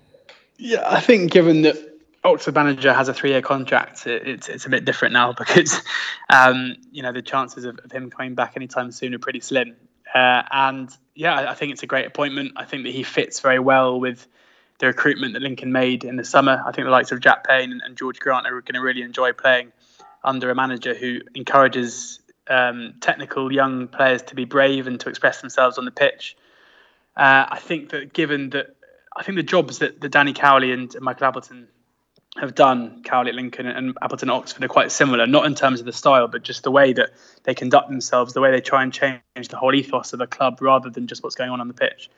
Yeah, 0.57 0.83
I 0.87 1.01
think 1.01 1.31
given 1.33 1.63
that 1.63 1.77
Oxford 2.23 2.55
manager 2.55 2.93
has 2.93 3.09
a 3.09 3.15
three-year 3.15 3.43
contract, 3.43 4.07
it, 4.07 4.27
it's 4.27 4.49
it's 4.49 4.67
a 4.67 4.69
bit 4.69 4.85
different 4.85 5.15
now 5.15 5.33
because, 5.39 5.81
um, 6.29 6.77
you 6.91 7.03
know, 7.03 7.13
the 7.13 7.23
chances 7.23 7.65
of, 7.65 7.79
of 7.79 7.91
him 7.91 8.11
coming 8.11 8.35
back 8.35 8.53
anytime 8.57 8.91
soon 8.93 9.15
are 9.15 9.19
pretty 9.19 9.41
slim. 9.41 9.75
Uh, 10.15 10.43
and 10.51 10.91
yeah, 11.15 11.51
I 11.51 11.55
think 11.55 11.73
it's 11.73 11.83
a 11.83 11.87
great 11.87 12.07
appointment. 12.07 12.53
I 12.57 12.65
think 12.65 12.85
that 12.85 12.93
he 12.93 13.03
fits 13.03 13.41
very 13.41 13.59
well 13.59 14.01
with 14.01 14.27
the 14.79 14.87
recruitment 14.87 15.35
that 15.35 15.43
Lincoln 15.43 15.73
made 15.73 16.05
in 16.05 16.17
the 16.17 16.25
summer. 16.25 16.63
I 16.67 16.73
think 16.73 16.87
the 16.87 16.91
likes 16.91 17.13
of 17.13 17.21
Jack 17.21 17.47
Payne 17.47 17.81
and, 17.85 17.99
Jorge 17.99 18.19
Grant 18.19 18.47
are 18.47 18.61
going 18.63 18.75
to 18.75 18.81
really 18.81 19.03
enjoy 19.03 19.33
playing 19.33 19.73
under 20.25 20.51
a 20.51 20.55
manager 20.55 20.95
who 20.95 21.21
encourages 21.35 22.21
um, 22.49 22.95
technical 23.01 23.53
young 23.53 23.89
players 23.89 24.23
to 24.23 24.35
be 24.35 24.45
brave 24.45 24.87
and 24.87 24.99
to 25.01 25.09
express 25.09 25.41
themselves 25.41 25.79
on 25.79 25.85
the 25.85 25.91
pitch. 25.91 26.37
Uh, 27.17 27.47
I 27.49 27.59
think 27.59 27.91
that 27.91 28.13
given 28.13 28.51
that, 28.51 28.75
I 29.15 29.23
think 29.23 29.37
the 29.37 29.43
jobs 29.43 29.79
that, 29.79 30.01
that 30.01 30.09
Danny 30.09 30.33
Cowley 30.33 30.73
and 30.73 30.95
Michael 31.01 31.27
Appleton 31.27 31.69
have 32.39 32.55
done 32.55 33.03
Cowley 33.03 33.31
at 33.31 33.35
Lincoln 33.35 33.67
and 33.67 33.97
Appleton 34.01 34.31
at 34.31 34.35
Oxford 34.35 34.63
are 34.63 34.69
quite 34.69 34.93
similar, 34.93 35.27
not 35.27 35.47
in 35.47 35.55
terms 35.55 35.81
of 35.81 35.87
the 35.87 35.93
style, 35.93 36.29
but 36.29 36.43
just 36.43 36.63
the 36.63 36.71
way 36.71 36.93
that 36.93 37.11
they 37.43 37.55
conduct 37.55 37.89
themselves, 37.89 38.35
the 38.35 38.41
way 38.41 38.53
they 38.53 38.61
try 38.61 38.83
and 38.83 38.93
change 38.93 39.49
the 39.49 39.57
whole 39.57 39.75
ethos 39.75 40.13
of 40.13 40.21
the 40.21 40.27
club 40.27 40.59
rather 40.61 40.91
than 40.91 41.09
just 41.09 41.23
what's 41.25 41.35
going 41.35 41.51
on 41.51 41.61
on 41.61 41.67
the 41.67 41.75
pitch. 41.75 42.09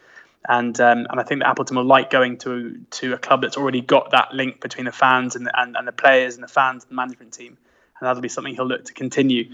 And 0.47 0.79
um, 0.81 1.07
and 1.09 1.21
I 1.21 1.23
think 1.23 1.41
that 1.41 1.49
Appleton 1.49 1.77
will 1.77 1.85
like 1.85 2.11
going 2.11 2.39
to 2.39 2.79
to 2.91 3.15
a 3.15 3.19
club 3.19 3.43
that's 3.43 3.57
already 3.57 3.81
got 3.81 4.11
that 4.11 4.35
link 4.35 4.61
between 4.61 4.87
the 4.87 4.93
fans 4.93 5.37
and 5.37 5.47
the, 5.47 5.59
and, 5.59 5.77
and 5.77 5.87
the 5.87 5.93
players 5.93 6.35
and 6.35 6.43
the 6.43 6.49
fans 6.49 6.83
and 6.83 6.91
the 6.91 6.97
management 6.97 7.33
team, 7.33 7.57
and 7.99 8.07
that'll 8.07 8.21
be 8.21 8.29
something 8.29 8.55
he'll 8.55 8.67
look 8.67 8.85
to 8.87 8.93
continue, 8.93 9.51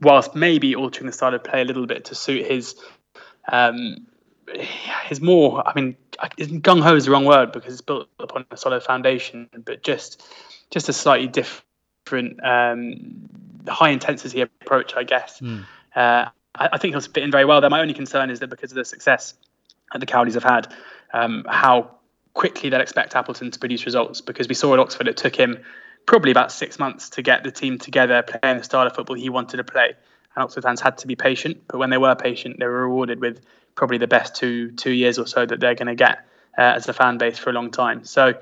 whilst 0.00 0.34
maybe 0.34 0.74
altering 0.74 1.06
the 1.06 1.12
style 1.12 1.32
of 1.32 1.44
play 1.44 1.62
a 1.62 1.64
little 1.64 1.86
bit 1.86 2.06
to 2.06 2.16
suit 2.16 2.44
his 2.44 2.74
um, 3.50 4.06
his 5.04 5.20
more. 5.20 5.66
I 5.66 5.72
mean, 5.74 5.96
gung 6.18 6.82
ho 6.82 6.94
is 6.96 7.06
the 7.06 7.10
wrong 7.10 7.24
word 7.24 7.52
because 7.52 7.72
it's 7.72 7.82
built 7.82 8.08
upon 8.18 8.44
a 8.50 8.56
solid 8.56 8.82
foundation, 8.82 9.48
but 9.64 9.82
just 9.82 10.22
just 10.70 10.88
a 10.88 10.92
slightly 10.92 11.28
different, 11.28 12.44
um, 12.44 13.28
high 13.68 13.90
intensity 13.90 14.40
approach, 14.40 14.94
I 14.96 15.04
guess. 15.04 15.38
Mm. 15.40 15.64
Uh, 15.94 16.26
I, 16.54 16.68
I, 16.72 16.78
think 16.78 16.94
he'll 16.94 17.00
fit 17.02 17.22
in 17.22 17.30
very 17.30 17.44
well. 17.44 17.60
There, 17.60 17.68
my 17.68 17.80
only 17.80 17.92
concern 17.92 18.30
is 18.30 18.40
that 18.40 18.48
because 18.48 18.72
of 18.72 18.76
the 18.76 18.84
success 18.84 19.34
that 19.92 19.98
the 19.98 20.06
Cowleys 20.06 20.32
have 20.32 20.44
had, 20.44 20.72
um, 21.12 21.44
how 21.46 21.90
quickly 22.32 22.70
they'll 22.70 22.80
expect 22.80 23.14
Appleton 23.14 23.50
to 23.50 23.58
produce 23.58 23.84
results. 23.84 24.22
Because 24.22 24.48
we 24.48 24.54
saw 24.54 24.72
at 24.72 24.80
Oxford, 24.80 25.08
it 25.08 25.18
took 25.18 25.36
him 25.36 25.58
probably 26.06 26.30
about 26.30 26.50
six 26.50 26.78
months 26.78 27.10
to 27.10 27.22
get 27.22 27.44
the 27.44 27.50
team 27.50 27.78
together, 27.78 28.22
playing 28.22 28.58
the 28.58 28.64
style 28.64 28.86
of 28.86 28.94
football 28.94 29.16
he 29.16 29.28
wanted 29.28 29.58
to 29.58 29.64
play. 29.64 29.92
And 30.34 30.42
Oxford 30.42 30.62
fans 30.62 30.80
had 30.80 30.98
to 30.98 31.06
be 31.06 31.16
patient, 31.16 31.64
but 31.68 31.78
when 31.78 31.90
they 31.90 31.98
were 31.98 32.14
patient, 32.14 32.58
they 32.58 32.66
were 32.66 32.82
rewarded 32.82 33.20
with 33.20 33.44
probably 33.74 33.98
the 33.98 34.06
best 34.06 34.34
two 34.34 34.72
two 34.72 34.92
years 34.92 35.18
or 35.18 35.26
so 35.26 35.44
that 35.46 35.60
they're 35.60 35.74
going 35.74 35.88
to 35.88 35.94
get 35.94 36.26
uh, 36.58 36.62
as 36.62 36.88
a 36.88 36.92
fan 36.92 37.18
base 37.18 37.38
for 37.38 37.50
a 37.50 37.52
long 37.52 37.70
time. 37.70 38.04
So 38.04 38.34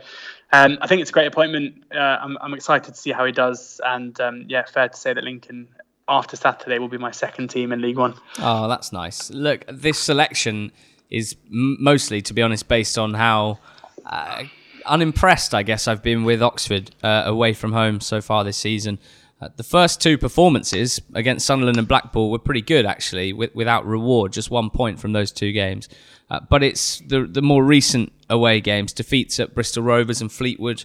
um, 0.52 0.78
I 0.80 0.86
think 0.86 1.00
it's 1.00 1.10
a 1.10 1.12
great 1.12 1.26
appointment. 1.26 1.84
Uh, 1.94 1.98
I'm, 1.98 2.36
I'm 2.40 2.54
excited 2.54 2.94
to 2.94 3.00
see 3.00 3.12
how 3.12 3.24
he 3.24 3.32
does, 3.32 3.80
and 3.84 4.18
um, 4.20 4.44
yeah, 4.48 4.64
fair 4.64 4.88
to 4.88 4.96
say 4.96 5.12
that 5.12 5.24
Lincoln 5.24 5.68
after 6.08 6.36
Saturday 6.36 6.78
will 6.78 6.88
be 6.88 6.98
my 6.98 7.12
second 7.12 7.48
team 7.48 7.72
in 7.72 7.80
League 7.80 7.96
One. 7.96 8.14
Oh, 8.38 8.68
that's 8.68 8.92
nice. 8.92 9.30
Look, 9.30 9.64
this 9.68 9.98
selection 9.98 10.72
is 11.08 11.36
mostly, 11.48 12.20
to 12.22 12.34
be 12.34 12.42
honest, 12.42 12.66
based 12.66 12.98
on 12.98 13.14
how 13.14 13.60
uh, 14.04 14.44
unimpressed, 14.86 15.54
I 15.54 15.62
guess, 15.62 15.86
I've 15.86 16.02
been 16.02 16.24
with 16.24 16.42
Oxford 16.42 16.90
uh, 17.02 17.22
away 17.26 17.52
from 17.52 17.72
home 17.72 18.00
so 18.00 18.20
far 18.20 18.42
this 18.42 18.56
season. 18.56 18.98
Uh, 19.40 19.48
the 19.56 19.62
first 19.62 20.02
two 20.02 20.18
performances 20.18 21.00
against 21.14 21.46
Sunderland 21.46 21.78
and 21.78 21.88
Blackpool 21.88 22.30
were 22.30 22.38
pretty 22.38 22.60
good, 22.60 22.84
actually, 22.84 23.32
with, 23.32 23.54
without 23.54 23.86
reward, 23.86 24.32
just 24.32 24.50
one 24.50 24.68
point 24.68 25.00
from 25.00 25.12
those 25.12 25.32
two 25.32 25.52
games. 25.52 25.88
Uh, 26.30 26.40
but 26.48 26.62
it's 26.62 27.00
the 27.00 27.26
the 27.26 27.42
more 27.42 27.64
recent 27.64 28.12
away 28.28 28.60
games, 28.60 28.92
defeats 28.92 29.40
at 29.40 29.54
Bristol 29.54 29.82
Rovers 29.82 30.20
and 30.20 30.30
Fleetwood, 30.30 30.84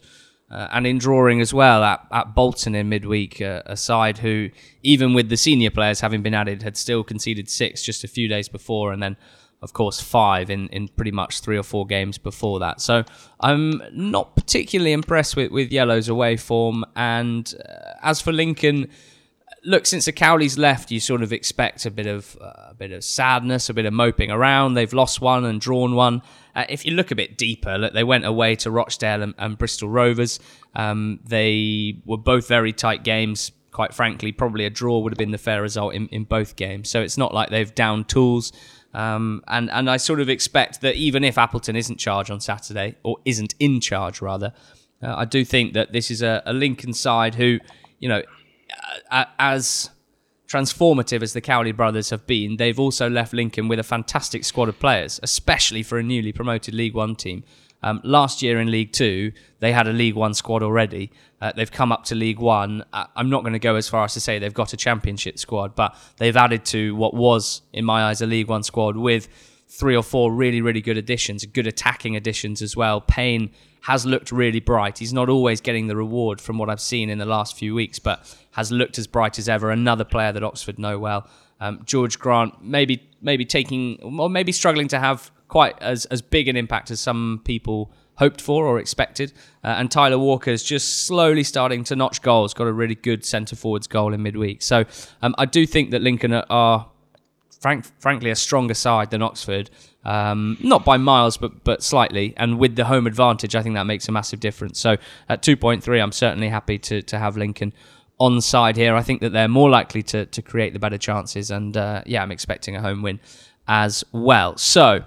uh, 0.50 0.68
and 0.72 0.88
in 0.88 0.98
drawing 0.98 1.42
as 1.42 1.54
well 1.54 1.84
at, 1.84 2.06
at 2.12 2.34
Bolton 2.34 2.76
in 2.76 2.88
midweek, 2.90 3.42
uh, 3.42 3.62
a 3.66 3.76
side 3.76 4.20
who, 4.20 4.50
even 4.84 5.14
with 5.14 5.30
the 5.30 5.38
senior 5.38 5.70
players 5.70 6.00
having 6.00 6.24
been 6.24 6.34
added, 6.34 6.64
had 6.64 6.78
still 6.78 7.04
conceded 7.04 7.50
six 7.50 7.84
just 7.84 8.04
a 8.04 8.08
few 8.08 8.28
days 8.28 8.48
before, 8.48 8.94
and 8.94 9.04
then 9.04 9.18
of 9.66 9.74
course, 9.74 10.00
five 10.00 10.50
in, 10.50 10.70
in 10.70 10.88
pretty 10.88 11.12
much 11.12 11.42
three 11.42 11.58
or 11.58 11.64
four 11.64 11.86
games 11.86 12.18
before 12.18 12.60
that. 12.60 12.80
So 12.80 13.04
I'm 13.42 13.82
not 13.92 14.36
particularly 14.36 14.94
impressed 14.94 15.36
with, 15.36 15.52
with 15.52 15.72
Yellow's 15.72 16.08
away 16.08 16.38
form. 16.38 16.86
And 16.96 17.54
uh, 17.68 17.94
as 18.02 18.22
for 18.22 18.32
Lincoln, 18.32 18.88
look, 19.66 19.86
since 19.86 20.06
the 20.06 20.14
Cowleys 20.14 20.58
left, 20.58 20.92
you 20.92 21.00
sort 21.00 21.24
of 21.24 21.34
expect 21.34 21.86
a 21.86 21.92
bit 21.92 22.08
of 22.08 22.38
uh, 22.40 22.70
a 22.70 22.74
bit 22.74 22.92
of 22.92 23.04
sadness, 23.04 23.70
a 23.70 23.74
bit 23.74 23.86
of 23.86 23.94
moping 23.94 24.32
around. 24.32 24.76
They've 24.76 24.94
lost 24.94 25.20
one 25.20 25.44
and 25.46 25.60
drawn 25.60 25.96
one. 25.96 26.22
Uh, 26.56 26.66
if 26.70 26.86
you 26.86 26.94
look 26.94 27.12
a 27.12 27.16
bit 27.16 27.38
deeper, 27.38 27.78
look, 27.78 27.94
they 27.94 28.04
went 28.04 28.26
away 28.26 28.56
to 28.56 28.72
Rochdale 28.72 29.24
and, 29.24 29.34
and 29.38 29.58
Bristol 29.58 29.90
Rovers. 29.90 30.40
Um, 30.76 31.20
they 31.26 32.02
were 32.06 32.18
both 32.18 32.48
very 32.48 32.72
tight 32.72 33.04
games. 33.04 33.52
Quite 33.72 33.94
frankly, 33.94 34.32
probably 34.32 34.66
a 34.66 34.70
draw 34.70 35.00
would 35.00 35.12
have 35.12 35.18
been 35.18 35.32
the 35.32 35.38
fair 35.38 35.62
result 35.62 35.96
in, 35.96 36.08
in 36.08 36.24
both 36.24 36.56
games. 36.56 36.90
So 36.90 37.02
it's 37.02 37.18
not 37.18 37.34
like 37.34 37.50
they've 37.50 37.76
down 37.76 38.06
tools. 38.06 38.54
Um, 38.96 39.44
and 39.50 39.70
and 39.72 39.90
I 39.90 39.98
sort 39.98 40.22
of 40.22 40.30
expect 40.30 40.80
that 40.80 40.96
even 40.96 41.26
if 41.26 41.38
Appleton 41.38 41.76
isn't 41.76 41.98
charged 41.98 42.32
on 42.32 42.40
Saturday 42.40 42.96
or 43.04 43.18
isn't 43.26 43.54
in 43.60 43.82
charge 43.82 44.22
rather, 44.22 44.54
uh, 45.04 45.14
I 45.18 45.26
do 45.26 45.44
think 45.44 45.74
that 45.74 45.92
this 45.92 46.10
is 46.10 46.22
a, 46.22 46.42
a 46.46 46.54
Lincoln 46.54 46.94
side 46.94 47.36
who, 47.36 47.60
you 48.00 48.08
know, 48.08 48.24
uh, 49.12 49.26
as 49.38 49.90
transformative 50.48 51.22
as 51.22 51.34
the 51.34 51.42
Cowley 51.42 51.74
brothers 51.74 52.10
have 52.12 52.26
been, 52.26 52.56
they've 52.56 52.80
also 52.80 53.10
left 53.10 53.34
Lincoln 53.34 53.68
with 53.68 53.80
a 53.80 53.84
fantastic 53.84 54.46
squad 54.46 54.70
of 54.70 54.80
players, 54.80 55.20
especially 55.24 55.84
for 55.84 55.98
a 55.98 56.04
newly 56.04 56.32
promoted 56.32 56.74
League 56.74 56.94
One 56.94 57.16
team. 57.16 57.44
Um, 57.84 58.02
last 58.04 58.42
year 58.42 58.60
in 58.60 58.72
League 58.72 58.94
Two, 58.94 59.32
they 59.60 59.72
had 59.72 59.88
a 59.88 59.94
League 59.94 60.16
One 60.16 60.34
squad 60.34 60.64
already. 60.64 61.12
Uh, 61.42 61.52
they've 61.56 61.72
come 61.72 61.92
up 61.92 62.06
to 62.06 62.16
League 62.16 62.40
One. 62.40 62.84
Uh, 62.92 63.06
I'm 63.16 63.30
not 63.30 63.42
going 63.42 63.54
to 63.54 63.60
go 63.60 63.76
as 63.76 63.88
far 63.88 64.04
as 64.06 64.14
to 64.14 64.20
say 64.20 64.40
they've 64.40 64.54
got 64.54 64.74
a 64.74 64.78
Championship 64.78 65.38
squad, 65.38 65.76
but 65.76 65.96
they've 66.18 66.36
added 66.36 66.66
to 66.66 66.96
what 66.96 67.14
was, 67.14 67.62
in 67.74 67.86
my 67.86 68.06
eyes, 68.06 68.22
a 68.22 68.26
League 68.26 68.48
One 68.48 68.64
squad 68.64 68.98
with 68.98 69.28
three 69.68 69.96
or 69.96 70.04
four 70.04 70.32
really, 70.32 70.62
really 70.62 70.82
good 70.82 70.98
additions, 70.98 71.46
good 71.46 71.68
attacking 71.68 72.16
additions 72.16 72.62
as 72.62 72.76
well. 72.76 73.02
Payne 73.02 73.52
has 73.82 74.06
looked 74.06 74.32
really 74.32 74.60
bright. 74.60 74.98
He's 74.98 75.14
not 75.14 75.30
always 75.30 75.62
getting 75.62 75.88
the 75.88 75.96
reward 75.96 76.42
from 76.42 76.58
what 76.58 76.70
I've 76.70 76.82
seen 76.82 77.10
in 77.10 77.18
the 77.18 77.26
last 77.26 77.56
few 77.56 77.76
weeks, 77.76 78.00
but 78.00 78.36
has 78.52 78.72
looked 78.72 78.98
as 78.98 79.06
bright 79.06 79.38
as 79.38 79.48
ever. 79.48 79.70
Another 79.70 80.04
player 80.04 80.32
that 80.32 80.44
Oxford 80.44 80.80
know 80.80 80.98
well. 80.98 81.28
Um, 81.60 81.86
Jorge 81.90 82.18
Grant 82.18 82.62
maybe 82.62 83.08
maybe 83.22 83.46
taking 83.46 84.00
or 84.20 84.30
maybe 84.30 84.52
struggling 84.52 84.88
to 84.90 85.00
have 85.00 85.32
quite 85.56 85.82
as, 85.82 86.04
as 86.08 86.22
big 86.22 86.50
an 86.50 86.58
impact 86.58 86.92
as 86.92 87.00
some 87.00 87.40
people 87.46 87.90
hoped 88.16 88.42
for 88.42 88.66
or 88.66 88.78
expected. 88.78 89.32
Uh, 89.64 89.68
and 89.68 89.90
Tyler 89.90 90.20
Walker 90.20 90.52
is 90.52 90.62
just 90.62 91.06
slowly 91.08 91.46
starting 91.46 91.86
to 91.86 91.96
notch 91.96 92.22
goals. 92.22 92.54
Got 92.54 92.68
a 92.68 92.74
really 92.74 92.96
good 92.96 93.24
centre 93.24 93.56
forwards 93.56 93.88
goal 93.88 94.14
in 94.14 94.22
midweek. 94.22 94.62
So 94.62 94.84
um, 95.22 95.34
I 95.38 95.46
do 95.46 95.66
think 95.66 95.92
that 95.92 96.02
Lincoln 96.02 96.34
are, 96.34 96.90
frank, 97.62 97.86
frankly, 98.02 98.32
a 98.32 98.36
stronger 98.36 98.74
side 98.74 99.12
than 99.12 99.22
Oxford. 99.22 99.70
Um, 100.04 100.58
not 100.60 100.84
by 100.84 100.98
miles, 100.98 101.38
but 101.38 101.64
but 101.64 101.82
slightly. 101.82 102.34
And 102.36 102.60
with 102.60 102.76
the 102.76 102.84
home 102.84 103.08
advantage, 103.08 103.56
I 103.56 103.64
think 103.64 103.76
that 103.76 103.86
makes 103.86 104.10
a 104.10 104.12
massive 104.12 104.42
difference. 104.42 104.78
So 104.78 104.98
at 105.30 105.42
2.3, 105.42 106.04
I'm 106.04 106.12
certainly 106.12 106.50
happy 106.50 106.80
to, 106.80 107.02
to 107.04 107.18
have 107.18 107.38
Lincoln 107.38 107.72
on 108.20 108.42
side 108.42 108.76
here. 108.76 108.94
I 108.94 109.04
think 109.04 109.22
that 109.22 109.32
they're 109.32 109.48
more 109.48 109.70
likely 109.70 110.04
to, 110.04 110.26
to 110.26 110.42
create 110.42 110.74
the 110.74 110.80
better 110.80 110.98
chances. 110.98 111.50
And 111.50 111.78
uh, 111.78 112.02
yeah, 112.06 112.22
I'm 112.22 112.34
expecting 112.34 112.76
a 112.76 112.82
home 112.82 113.02
win 113.02 113.22
as 113.70 114.04
well. 114.12 114.58
So 114.58 115.06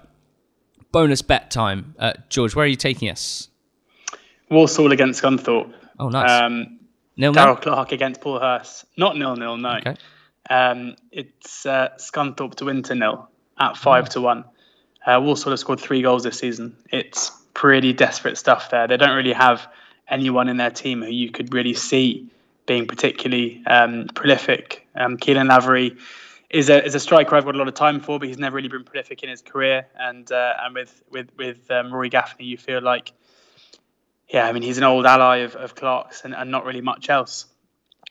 bonus 0.93 1.23
bet 1.23 1.51
time. 1.51 1.95
Uh, 1.99 2.15
George, 2.29 2.55
where 2.55 2.65
are 2.65 2.69
you 2.69 2.77
taking 2.77 3.09
us? 3.09 3.49
Walsall 4.51 4.93
against 4.93 5.23
Scunthorpe. 5.23 5.73
Oh, 5.99 6.09
nice. 6.09 6.43
Um, 6.43 6.79
nil 7.17 7.33
Darrell 7.33 7.57
Clarke 7.57 7.93
against 7.93 8.21
Paul 8.21 8.41
Hurst. 8.41 8.85
Not 8.97 9.17
nil 9.17 9.37
nil, 9.37 9.57
no. 9.57 9.77
Okay. 9.77 9.97
Um, 10.49 10.97
it's 11.13 11.67
uh, 11.67 11.91
Scunthorpe 11.99 12.55
to 12.57 12.65
win 12.65 12.83
to 12.85 12.95
nil 12.95 13.29
at 13.59 13.77
five 13.77 14.05
oh. 14.05 14.13
to 14.13 14.21
one. 14.21 14.45
Uh, 15.05 15.21
Walsall 15.23 15.53
have 15.53 15.61
scored 15.61 15.81
three 15.81 16.03
goals 16.03 16.23
this 16.25 16.39
season. 16.39 16.77
It's 16.91 17.31
pretty 17.55 17.93
desperate 17.93 18.39
stuff 18.39 18.71
there. 18.71 18.87
They 18.87 18.97
don't 18.97 19.17
really 19.17 19.33
have 19.33 19.67
anyone 20.09 20.49
in 20.49 20.57
their 20.57 20.71
team 20.71 21.03
who 21.03 21.11
you 21.11 21.31
could 21.31 21.53
really 21.53 21.75
see 21.75 22.31
being 22.67 22.87
particularly 22.87 23.63
um, 23.67 24.09
prolific. 24.15 24.87
Um, 24.95 25.17
Caolan 25.17 25.49
Lavery 25.49 25.97
is 26.51 26.71
a 26.71 26.85
is 26.85 26.95
a 26.95 27.01
striker 27.01 27.37
I've 27.37 27.45
got 27.45 27.55
a 27.55 27.59
lot 27.59 27.69
of 27.69 27.75
time 27.75 28.01
for, 28.01 28.19
but 28.19 28.29
he's 28.29 28.39
never 28.39 28.57
really 28.57 28.69
been 28.69 28.85
prolific 28.85 29.23
in 29.23 29.29
his 29.29 29.43
career. 29.43 29.87
And 29.99 30.31
uh, 30.31 30.55
and 30.61 30.75
with 30.75 31.03
with 31.11 31.31
with 31.37 31.71
um, 31.71 31.93
Rory 31.93 32.09
Gaffney, 32.09 32.47
you 32.47 32.57
feel 32.57 32.83
like, 32.83 33.13
yeah, 34.29 34.47
I 34.47 34.53
mean 34.53 34.63
he's 34.63 34.79
an 34.79 34.85
old 34.85 35.07
ally 35.07 35.39
of, 35.39 35.57
of 35.57 35.75
Clarke's 35.75 36.25
and, 36.25 36.35
and 36.35 36.51
not 36.51 36.65
really 36.65 36.81
much 36.81 37.11
else. 37.11 37.47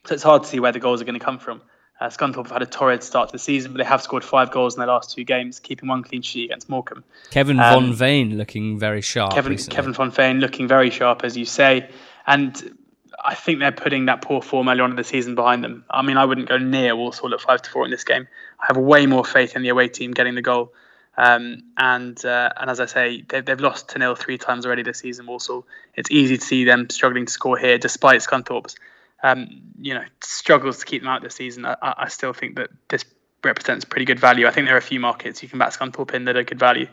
So 0.06 0.14
it's 0.14 0.24
hard 0.24 0.44
to 0.44 0.50
see 0.50 0.60
where 0.60 0.72
the 0.72 0.80
goals 0.80 1.02
are 1.02 1.06
going 1.06 1.20
to 1.20 1.26
come 1.26 1.40
from. 1.40 1.62
Uh, 2.00 2.10
Scunthorpe 2.10 2.44
have 2.44 2.52
had 2.52 2.62
a 2.62 2.68
torrid 2.68 3.02
start 3.02 3.30
to 3.30 3.34
the 3.34 3.40
season, 3.40 3.74
but 3.74 3.80
they 3.80 3.84
have 3.84 4.04
scored 4.04 4.24
five 4.24 4.52
goals 4.52 4.76
in 4.76 4.80
their 4.80 4.88
last 4.88 5.16
two 5.16 5.24
games, 5.24 5.60
keeping 5.60 5.90
one 5.90 6.04
clean 6.04 6.22
sheet 6.22 6.46
against 6.46 6.70
Morecambe. 6.70 7.04
Kevin 7.32 7.60
um, 7.60 7.86
van 7.86 7.94
Veen 7.94 8.38
looking 8.38 8.78
very 8.78 9.02
sharp. 9.02 9.34
Kevin, 9.34 9.54
recently. 9.54 9.76
Kevin 9.76 9.94
van 9.94 10.12
Veen 10.12 10.40
looking 10.40 10.68
very 10.68 10.92
sharp, 10.92 11.24
as 11.24 11.36
you 11.36 11.44
say. 11.44 11.90
And 12.28 12.78
I 13.24 13.36
think 13.36 13.60
they're 13.60 13.72
putting 13.72 14.06
that 14.06 14.22
poor 14.22 14.42
form 14.42 14.70
early 14.70 14.82
on 14.82 14.92
in 14.92 14.96
the 14.96 15.04
season 15.04 15.36
behind 15.36 15.64
them. 15.64 15.86
I 15.90 16.02
mean, 16.02 16.18
I 16.18 16.26
wouldn't 16.26 16.50
go 16.50 16.58
near 16.58 16.96
Walsall 16.96 17.34
at 17.34 17.42
five 17.42 17.62
to 17.64 17.70
four 17.70 17.84
in 17.86 17.92
this 17.92 18.04
game. 18.04 18.28
I 18.60 18.68
have 18.68 18.78
way 18.78 19.06
more 19.06 19.26
faith 19.26 19.56
in 19.56 19.64
the 19.64 19.70
away 19.70 19.88
team 19.88 20.12
getting 20.12 20.36
the 20.36 20.42
goal. 20.42 20.74
Um, 21.18 21.64
and 21.78 22.24
uh, 22.24 22.52
and 22.58 22.70
as 22.70 22.80
I 22.80 22.86
say, 22.86 23.24
they've, 23.28 23.44
they've 23.44 23.60
lost 23.60 23.90
to 23.90 24.00
nil 24.00 24.16
three 24.16 24.38
times 24.38 24.68
already 24.68 24.84
this 24.84 25.00
season. 25.00 25.26
Walsall. 25.26 25.66
It's 25.96 26.12
easy 26.12 26.38
to 26.38 26.46
see 26.46 26.64
them 26.64 26.90
struggling 26.92 27.26
to 27.26 27.34
score 27.34 27.58
here, 27.58 27.80
despite 27.80 28.22
Scunthorpe's 28.22 28.76
um, 29.24 29.48
you 29.82 29.96
know 29.96 30.04
struggles 30.22 30.78
to 30.80 30.86
keep 30.86 31.02
them 31.02 31.10
out 31.10 31.24
this 31.24 31.34
season. 31.34 31.66
I, 31.66 31.76
I 31.82 32.08
still 32.10 32.34
think 32.34 32.58
that 32.58 32.70
this 32.88 33.04
represents 33.44 33.84
pretty 33.84 34.06
good 34.06 34.20
value. 34.20 34.46
I 34.46 34.52
think 34.52 34.68
there 34.68 34.76
are 34.76 34.80
a 34.80 34.82
few 34.82 35.00
markets 35.00 35.42
you 35.42 35.50
can 35.50 35.58
back 35.58 35.72
Scunthorpe 35.72 36.14
in 36.14 36.26
that 36.26 36.38
are 36.38 36.44
good 36.44 36.60
value. 36.60 36.88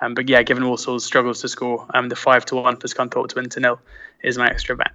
Um, 0.00 0.14
but 0.14 0.28
yeah, 0.28 0.42
given 0.42 0.64
Walsall's 0.64 1.04
struggles 1.04 1.40
to 1.42 1.48
score, 1.48 1.86
um, 1.94 2.08
the 2.08 2.16
five 2.16 2.44
to 2.46 2.56
one 2.56 2.76
for 2.76 2.88
Scunthorpe 2.88 3.28
to 3.28 3.36
win 3.36 3.48
to 3.50 3.60
nil 3.60 3.80
is 4.22 4.38
my 4.38 4.48
extra 4.48 4.76
bet. 4.76 4.92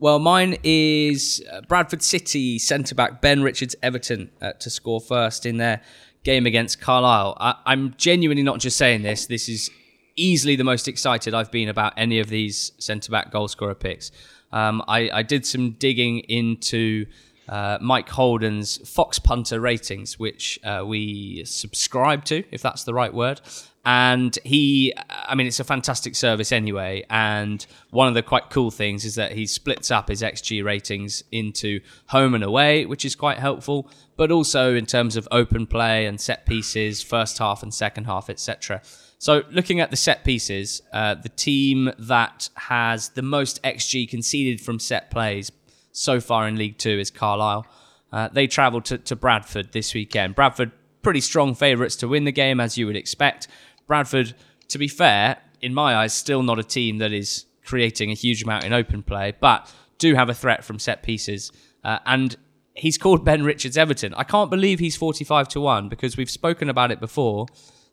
Well, 0.00 0.20
mine 0.20 0.58
is 0.62 1.42
uh, 1.50 1.62
Bradford 1.62 2.02
City 2.02 2.60
centre 2.60 2.94
back 2.94 3.20
Ben 3.20 3.42
Richards 3.42 3.74
Everton 3.82 4.30
uh, 4.40 4.52
to 4.60 4.70
score 4.70 5.00
first 5.00 5.44
in 5.44 5.56
their 5.56 5.82
game 6.22 6.46
against 6.46 6.80
Carlisle. 6.80 7.36
I, 7.40 7.54
I'm 7.66 7.94
genuinely 7.96 8.44
not 8.44 8.60
just 8.60 8.76
saying 8.76 9.02
this. 9.02 9.26
This 9.26 9.48
is 9.48 9.70
easily 10.14 10.54
the 10.54 10.62
most 10.62 10.86
excited 10.86 11.34
I've 11.34 11.50
been 11.50 11.68
about 11.68 11.94
any 11.96 12.20
of 12.20 12.28
these 12.28 12.70
centre 12.78 13.10
back 13.10 13.32
goal 13.32 13.48
scorer 13.48 13.74
picks. 13.74 14.12
Um, 14.52 14.84
I, 14.86 15.10
I, 15.12 15.22
did 15.24 15.44
some 15.44 15.72
digging 15.72 16.20
into 16.20 17.06
uh, 17.48 17.78
Mike 17.80 18.08
Holden's 18.08 18.78
Fox 18.88 19.18
Punter 19.18 19.60
ratings, 19.60 20.16
which 20.18 20.60
uh, 20.64 20.84
we 20.86 21.44
subscribe 21.44 22.24
to, 22.26 22.44
if 22.52 22.62
that's 22.62 22.84
the 22.84 22.94
right 22.94 23.12
word 23.12 23.40
and 23.84 24.38
he 24.44 24.92
i 25.08 25.34
mean 25.34 25.46
it's 25.46 25.60
a 25.60 25.64
fantastic 25.64 26.14
service 26.14 26.52
anyway. 26.52 27.04
And 27.10 27.64
one 27.90 28.08
of 28.08 28.14
the 28.14 28.22
quite 28.22 28.50
cool 28.50 28.70
things 28.70 29.04
is 29.04 29.14
that 29.14 29.32
he 29.32 29.46
splits 29.46 29.90
up 29.90 30.08
his 30.08 30.22
xg 30.22 30.64
ratings 30.64 31.22
into 31.32 31.80
home 32.06 32.34
and 32.34 32.44
away 32.44 32.86
which 32.86 33.04
is 33.04 33.14
quite 33.14 33.38
helpful 33.38 33.90
but 34.16 34.30
also 34.30 34.74
in 34.74 34.86
terms 34.86 35.16
of 35.16 35.28
open 35.30 35.66
play 35.66 36.06
and 36.06 36.20
set 36.20 36.46
pieces 36.46 37.02
first 37.02 37.38
half 37.38 37.62
and 37.62 37.72
second 37.72 38.04
half 38.04 38.28
etc 38.28 38.82
so 39.18 39.42
looking 39.50 39.80
at 39.80 39.90
the 39.90 39.96
set 39.96 40.24
pieces 40.24 40.82
uh, 40.92 41.14
the 41.14 41.28
team 41.28 41.92
that 41.98 42.50
has 42.56 43.10
the 43.10 43.22
most 43.22 43.62
xg 43.62 44.08
conceded 44.08 44.60
from 44.60 44.78
set 44.78 45.10
plays 45.10 45.50
so 45.98 46.20
far 46.20 46.46
in 46.46 46.56
league 46.56 46.78
two 46.78 46.98
is 46.98 47.10
carlisle. 47.10 47.66
Uh, 48.12 48.28
they 48.32 48.46
travelled 48.46 48.84
to, 48.86 48.98
to 48.98 49.16
bradford 49.16 49.72
this 49.72 49.92
weekend. 49.92 50.34
Bradford 50.34 50.72
pretty 51.02 51.20
strong 51.20 51.54
favourites 51.54 51.96
to 51.96 52.08
win 52.08 52.24
the 52.24 52.32
game 52.32 52.60
as 52.60 52.78
you 52.78 52.86
would 52.86 52.96
expect 52.96 53.48
Bradford, 53.88 54.34
to 54.68 54.78
be 54.78 54.86
fair, 54.86 55.38
in 55.60 55.74
my 55.74 55.96
eyes, 55.96 56.14
still 56.14 56.44
not 56.44 56.60
a 56.60 56.62
team 56.62 56.98
that 56.98 57.12
is 57.12 57.46
creating 57.64 58.12
a 58.12 58.14
huge 58.14 58.44
amount 58.44 58.64
in 58.64 58.72
open 58.72 59.02
play, 59.02 59.34
but 59.40 59.68
do 59.98 60.14
have 60.14 60.28
a 60.28 60.34
threat 60.34 60.64
from 60.64 60.78
set 60.78 61.02
pieces. 61.02 61.50
Uh, 61.82 61.98
and 62.06 62.36
he's 62.74 62.96
called 62.96 63.24
Ben 63.24 63.42
Richards 63.42 63.76
Everton. 63.76 64.14
I 64.14 64.22
can't 64.22 64.50
believe 64.50 64.78
he's 64.78 64.96
45 64.96 65.48
to 65.48 65.60
1 65.60 65.88
because 65.88 66.16
we've 66.16 66.30
spoken 66.30 66.68
about 66.68 66.92
it 66.92 67.00
before. 67.00 67.46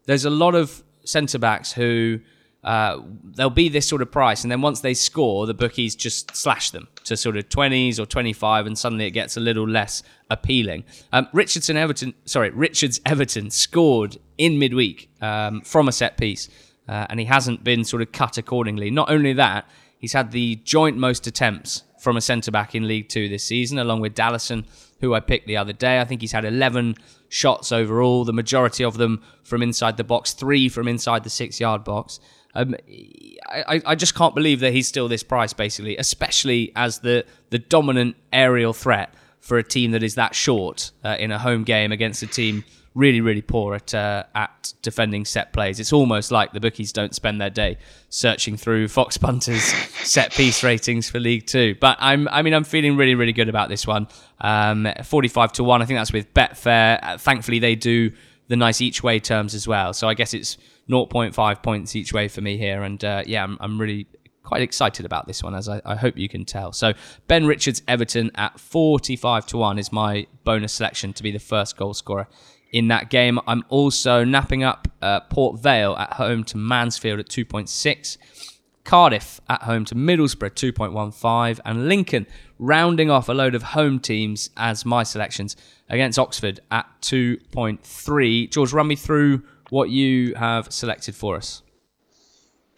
There's 0.05 0.25
a 0.25 0.29
lot 0.29 0.53
of 0.53 0.83
centre 1.03 1.39
backs 1.39 1.71
who 1.73 2.19
uh, 2.65 2.99
there'll 3.23 3.51
be 3.51 3.69
this 3.69 3.87
sort 3.87 4.01
of 4.01 4.11
price, 4.11 4.43
and 4.43 4.51
then 4.51 4.59
once 4.59 4.81
they 4.81 4.95
score, 4.95 5.45
the 5.45 5.53
bookies 5.53 5.95
just 5.95 6.35
slash 6.35 6.71
them 6.71 6.87
to 7.03 7.15
sort 7.15 7.37
of 7.37 7.47
20s 7.47 7.99
or 7.99 8.07
25, 8.07 8.65
and 8.65 8.75
suddenly 8.75 9.05
it 9.05 9.11
gets 9.11 9.37
a 9.37 9.39
little 9.39 9.67
less 9.67 10.01
appealing. 10.31 10.83
Um, 11.13 11.27
Richardson 11.31 11.77
Everton, 11.77 12.15
sorry, 12.25 12.49
Richards 12.49 12.99
Everton 13.05 13.51
scored 13.51 14.17
in 14.39 14.57
midweek 14.57 15.11
um, 15.21 15.61
from 15.61 15.87
a 15.87 15.91
set 15.91 16.17
piece, 16.17 16.49
uh, 16.89 17.05
and 17.07 17.19
he 17.19 17.27
hasn't 17.27 17.63
been 17.63 17.83
sort 17.83 18.01
of 18.01 18.11
cut 18.11 18.39
accordingly. 18.39 18.89
Not 18.89 19.11
only 19.11 19.33
that, 19.33 19.69
he's 19.99 20.13
had 20.13 20.31
the 20.31 20.55
joint 20.63 20.97
most 20.97 21.27
attempts 21.27 21.83
from 22.05 22.15
a 22.17 22.21
centre 22.21 22.51
back 22.51 22.75
in 22.75 22.87
League 22.87 23.09
Two 23.09 23.27
this 23.27 23.43
season, 23.43 23.79
along 23.79 23.99
with 23.99 24.13
Dallison, 24.13 24.63
who 25.01 25.15
I 25.15 25.19
picked 25.19 25.47
the 25.47 25.57
other 25.57 25.73
day. 25.73 25.99
I 25.99 26.05
think 26.05 26.21
he's 26.21 26.31
had 26.31 26.45
11 26.45 26.95
shots 27.29 27.71
overall, 27.71 28.23
the 28.23 28.31
majority 28.31 28.85
of 28.85 28.97
them 28.97 29.23
from 29.43 29.63
inside 29.63 29.97
the 29.97 30.03
box, 30.03 30.33
three 30.33 30.69
from 30.69 30.87
inside 30.87 31.23
the 31.23 31.31
six 31.31 31.59
yard 31.59 31.83
box. 31.83 32.19
Um, 32.53 32.75
I, 33.49 33.81
I 33.85 33.95
just 33.95 34.13
can't 34.13 34.35
believe 34.35 34.59
that 34.59 34.71
he's 34.71 34.87
still 34.87 35.07
this 35.07 35.23
price, 35.23 35.51
basically, 35.51 35.97
especially 35.97 36.71
as 36.75 36.99
the, 36.99 37.25
the 37.49 37.57
dominant 37.59 38.15
aerial 38.31 38.71
threat 38.71 39.11
for 39.39 39.57
a 39.57 39.63
team 39.63 39.89
that 39.91 40.03
is 40.03 40.13
that 40.13 40.35
short 40.35 40.91
uh, 41.03 41.17
in 41.19 41.31
a 41.31 41.39
home 41.39 41.63
game 41.63 41.91
against 41.91 42.21
a 42.21 42.27
team 42.27 42.63
really, 42.95 43.21
really 43.21 43.41
poor 43.41 43.75
at 43.75 43.93
uh, 43.93 44.23
at 44.33 44.73
defending 44.81 45.25
set 45.25 45.53
plays. 45.53 45.79
It's 45.79 45.93
almost 45.93 46.31
like 46.31 46.53
the 46.53 46.59
bookies 46.59 46.91
don't 46.91 47.13
spend 47.13 47.39
their 47.39 47.49
day 47.49 47.77
searching 48.09 48.57
through 48.57 48.87
Fox 48.87 49.17
Punters 49.17 49.63
set 50.03 50.31
piece 50.31 50.63
ratings 50.63 51.09
for 51.09 51.19
League 51.19 51.45
Two. 51.45 51.75
But 51.79 51.97
I'm, 51.99 52.27
I 52.29 52.41
mean, 52.41 52.53
I'm 52.53 52.63
feeling 52.63 52.97
really, 52.97 53.13
really 53.13 53.33
good 53.33 53.49
about 53.49 53.69
this 53.69 53.85
one. 53.85 54.07
Um, 54.41 54.87
45 55.03 55.53
to 55.53 55.63
one. 55.63 55.81
I 55.81 55.85
think 55.85 55.99
that's 55.99 56.13
with 56.13 56.33
Betfair. 56.33 56.99
Uh, 57.03 57.17
thankfully, 57.17 57.59
they 57.59 57.75
do 57.75 58.11
the 58.47 58.55
nice 58.55 58.81
each 58.81 59.03
way 59.03 59.19
terms 59.19 59.53
as 59.53 59.67
well. 59.67 59.93
So 59.93 60.07
I 60.07 60.13
guess 60.13 60.33
it's 60.33 60.57
0.5 60.89 61.63
points 61.63 61.95
each 61.95 62.13
way 62.13 62.27
for 62.27 62.41
me 62.41 62.57
here. 62.57 62.83
And 62.83 63.03
uh, 63.03 63.23
yeah, 63.25 63.43
I'm, 63.43 63.57
I'm 63.59 63.79
really 63.79 64.07
quite 64.43 64.61
excited 64.61 65.05
about 65.05 65.25
this 65.25 65.41
one, 65.41 65.55
as 65.55 65.67
I, 65.67 65.81
I, 65.83 65.95
hope 65.95 66.17
you 66.19 66.29
can 66.29 66.45
tell. 66.45 66.71
So 66.71 66.93
Ben 67.27 67.47
Richards 67.47 67.81
Everton 67.87 68.29
at 68.35 68.59
45 68.59 69.47
to 69.47 69.57
1 69.57 69.79
is 69.79 69.91
my 69.91 70.27
bonus 70.43 70.73
selection 70.73 71.13
to 71.13 71.23
be 71.23 71.31
the 71.31 71.39
first 71.39 71.75
goal 71.75 71.95
scorer 71.95 72.27
in 72.75 72.89
that 72.89 73.09
game. 73.09 73.39
I'm 73.47 73.63
also 73.69 74.25
napping 74.25 74.61
up 74.61 74.89
uh, 75.01 75.21
Port 75.21 75.61
Vale 75.61 75.95
at 75.95 76.13
home 76.13 76.43
to 76.43 76.57
Mansfield 76.57 77.21
at 77.21 77.29
2.6. 77.29 78.17
Cardiff 78.83 79.39
at 79.47 79.63
home 79.63 79.85
to 79.85 79.95
Middlesbrough 79.95 80.51
2.15 80.51 81.61
and 81.63 81.87
Lincoln 81.87 82.27
rounding 82.59 83.09
off 83.09 83.29
a 83.29 83.33
load 83.33 83.55
of 83.55 83.63
home 83.63 83.99
teams 83.99 84.49
as 84.57 84.85
my 84.85 85.03
selections 85.03 85.55
against 85.89 86.19
Oxford 86.19 86.59
at 86.69 86.85
2.3. 87.01 88.51
George, 88.51 88.73
run 88.73 88.87
me 88.87 88.97
through 88.97 89.41
what 89.69 89.89
you 89.89 90.35
have 90.35 90.71
selected 90.71 91.15
for 91.15 91.37
us. 91.37 91.61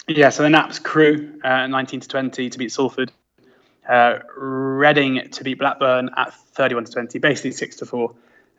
Yeah, 0.08 0.30
so 0.30 0.44
the 0.44 0.50
Naps 0.50 0.78
Crewe, 0.78 1.42
uh, 1.44 1.66
19 1.66 2.02
to 2.02 2.08
20 2.08 2.52
to 2.52 2.58
beat 2.60 2.72
Salford. 2.72 3.12
Uh, 3.90 4.20
Reading 4.38 5.28
to 5.32 5.44
beat 5.44 5.58
Blackburn 5.58 6.12
at 6.18 6.36
31 6.36 6.86
to 6.86 6.92
20, 6.92 7.18
basically 7.18 7.52
6 7.52 7.76
to 7.78 7.86
4. 7.88 8.14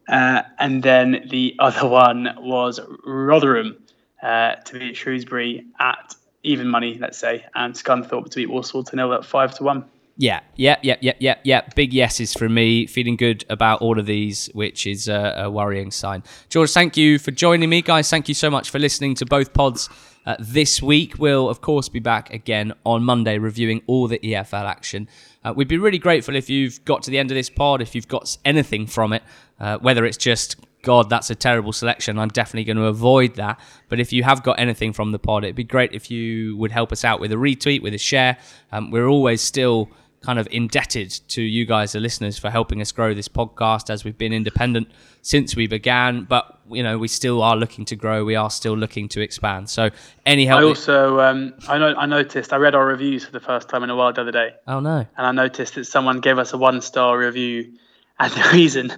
Uh, 0.08 0.42
and 0.58 0.82
then 0.82 1.28
the 1.30 1.54
other 1.58 1.86
one 1.86 2.28
was 2.38 2.80
Rotherham 3.04 3.76
uh, 4.22 4.54
to 4.56 4.78
beat 4.78 4.96
Shrewsbury 4.96 5.66
at 5.78 6.14
even 6.42 6.68
money, 6.68 6.96
let's 6.98 7.18
say, 7.18 7.44
and 7.54 7.74
Scunthorpe 7.74 8.30
to 8.30 8.36
beat 8.36 8.50
Walsall 8.50 8.84
to 8.84 8.96
nil 8.96 9.12
at 9.12 9.24
5 9.24 9.56
to 9.56 9.64
1. 9.64 9.84
Yeah, 10.20 10.40
yeah, 10.56 10.78
yeah, 10.82 10.96
yeah, 11.00 11.12
yeah, 11.20 11.36
yeah. 11.44 11.60
Big 11.76 11.94
yeses 11.94 12.34
from 12.34 12.52
me. 12.52 12.88
Feeling 12.88 13.16
good 13.16 13.44
about 13.48 13.80
all 13.80 14.00
of 14.00 14.06
these, 14.06 14.50
which 14.52 14.84
is 14.84 15.06
a, 15.06 15.44
a, 15.44 15.50
worrying 15.50 15.92
sign. 15.92 16.24
George, 16.48 16.72
thank 16.72 16.96
you 16.96 17.20
for 17.20 17.30
joining 17.30 17.70
me, 17.70 17.82
guys. 17.82 18.10
Thank 18.10 18.28
you 18.28 18.34
so 18.34 18.50
much 18.50 18.68
for 18.68 18.80
listening 18.80 19.14
to 19.14 19.26
both 19.26 19.52
pods 19.52 19.88
uh, 20.26 20.34
this 20.40 20.82
week. 20.82 21.20
We'll, 21.20 21.48
of 21.48 21.60
course, 21.60 21.88
be 21.88 22.00
back 22.00 22.34
again 22.34 22.72
on 22.84 23.04
Monday 23.04 23.38
reviewing 23.38 23.80
all 23.86 24.08
the 24.08 24.18
EFL 24.18 24.64
action. 24.64 25.08
Uh, 25.44 25.52
we'd 25.54 25.68
be 25.68 25.78
really 25.78 25.98
grateful 25.98 26.34
if 26.34 26.50
you've 26.50 26.84
got 26.84 27.04
to 27.04 27.12
the 27.12 27.18
end 27.18 27.30
of 27.30 27.36
this 27.36 27.48
pod, 27.48 27.80
if 27.80 27.94
you've 27.94 28.08
got 28.08 28.36
anything 28.44 28.88
from 28.88 29.12
it, 29.12 29.22
uh, 29.60 29.78
whether 29.78 30.04
it's 30.04 30.18
just 30.18 30.56
God, 30.82 31.10
that's 31.10 31.30
a 31.30 31.36
terrible 31.36 31.72
selection. 31.72 32.18
I'm 32.18 32.28
definitely 32.28 32.64
going 32.64 32.76
to 32.76 32.86
avoid 32.86 33.36
that. 33.36 33.60
But 33.88 34.00
if 34.00 34.12
you 34.12 34.24
have 34.24 34.42
got 34.42 34.58
anything 34.58 34.92
from 34.92 35.12
the 35.12 35.18
pod, 35.20 35.44
it'd 35.44 35.54
be 35.54 35.62
great 35.62 35.92
if 35.92 36.10
you 36.10 36.56
would 36.56 36.72
help 36.72 36.90
us 36.90 37.04
out 37.04 37.20
with 37.20 37.30
a 37.30 37.36
retweet, 37.36 37.82
with 37.82 37.94
a 37.94 37.98
share. 37.98 38.36
Um, 38.72 38.90
we're 38.90 39.06
always 39.06 39.40
still 39.40 39.90
kind 40.20 40.38
of 40.38 40.48
indebted 40.50 41.10
to 41.28 41.42
you 41.42 41.64
guys, 41.64 41.92
the 41.92 42.00
listeners, 42.00 42.38
for 42.38 42.50
helping 42.50 42.80
us 42.80 42.92
grow 42.92 43.14
this 43.14 43.28
podcast 43.28 43.90
as 43.90 44.04
we've 44.04 44.18
been 44.18 44.32
independent 44.32 44.88
since 45.22 45.54
we 45.54 45.66
began. 45.66 46.24
But 46.24 46.58
you 46.70 46.82
know, 46.82 46.98
we 46.98 47.08
still 47.08 47.42
are 47.42 47.56
looking 47.56 47.84
to 47.86 47.96
grow. 47.96 48.24
We 48.24 48.34
are 48.34 48.50
still 48.50 48.76
looking 48.76 49.08
to 49.10 49.20
expand. 49.20 49.70
So, 49.70 49.90
any 50.26 50.46
help? 50.46 50.60
I 50.60 50.64
also, 50.64 51.20
um, 51.20 51.54
I 51.68 51.78
know, 51.78 51.94
I 51.96 52.06
noticed. 52.06 52.52
I 52.52 52.56
read 52.56 52.74
our 52.74 52.86
reviews 52.86 53.24
for 53.24 53.32
the 53.32 53.40
first 53.40 53.68
time 53.68 53.82
in 53.82 53.90
a 53.90 53.96
while 53.96 54.12
the 54.12 54.22
other 54.22 54.32
day. 54.32 54.50
Oh 54.66 54.80
no! 54.80 55.06
And 55.16 55.26
I 55.26 55.32
noticed 55.32 55.74
that 55.76 55.84
someone 55.84 56.20
gave 56.20 56.38
us 56.38 56.52
a 56.52 56.58
one-star 56.58 57.16
review. 57.16 57.74
And 58.20 58.32
the 58.32 58.50
reason 58.52 58.90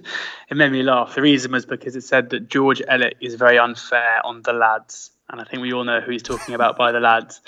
it 0.49 0.57
made 0.57 0.71
me 0.71 0.81
laugh, 0.81 1.13
the 1.13 1.21
reason 1.21 1.51
was 1.51 1.65
because 1.65 1.95
it 1.95 2.01
said 2.01 2.31
that 2.31 2.49
George 2.49 2.81
Elliott 2.87 3.17
is 3.21 3.35
very 3.35 3.59
unfair 3.59 4.25
on 4.25 4.41
the 4.41 4.51
lads. 4.51 5.11
And 5.29 5.39
I 5.39 5.43
think 5.43 5.61
we 5.61 5.73
all 5.73 5.83
know 5.83 6.01
who 6.01 6.11
he's 6.11 6.23
talking 6.23 6.55
about 6.55 6.75
by 6.75 6.91
the 6.91 6.99
lads. 6.99 7.39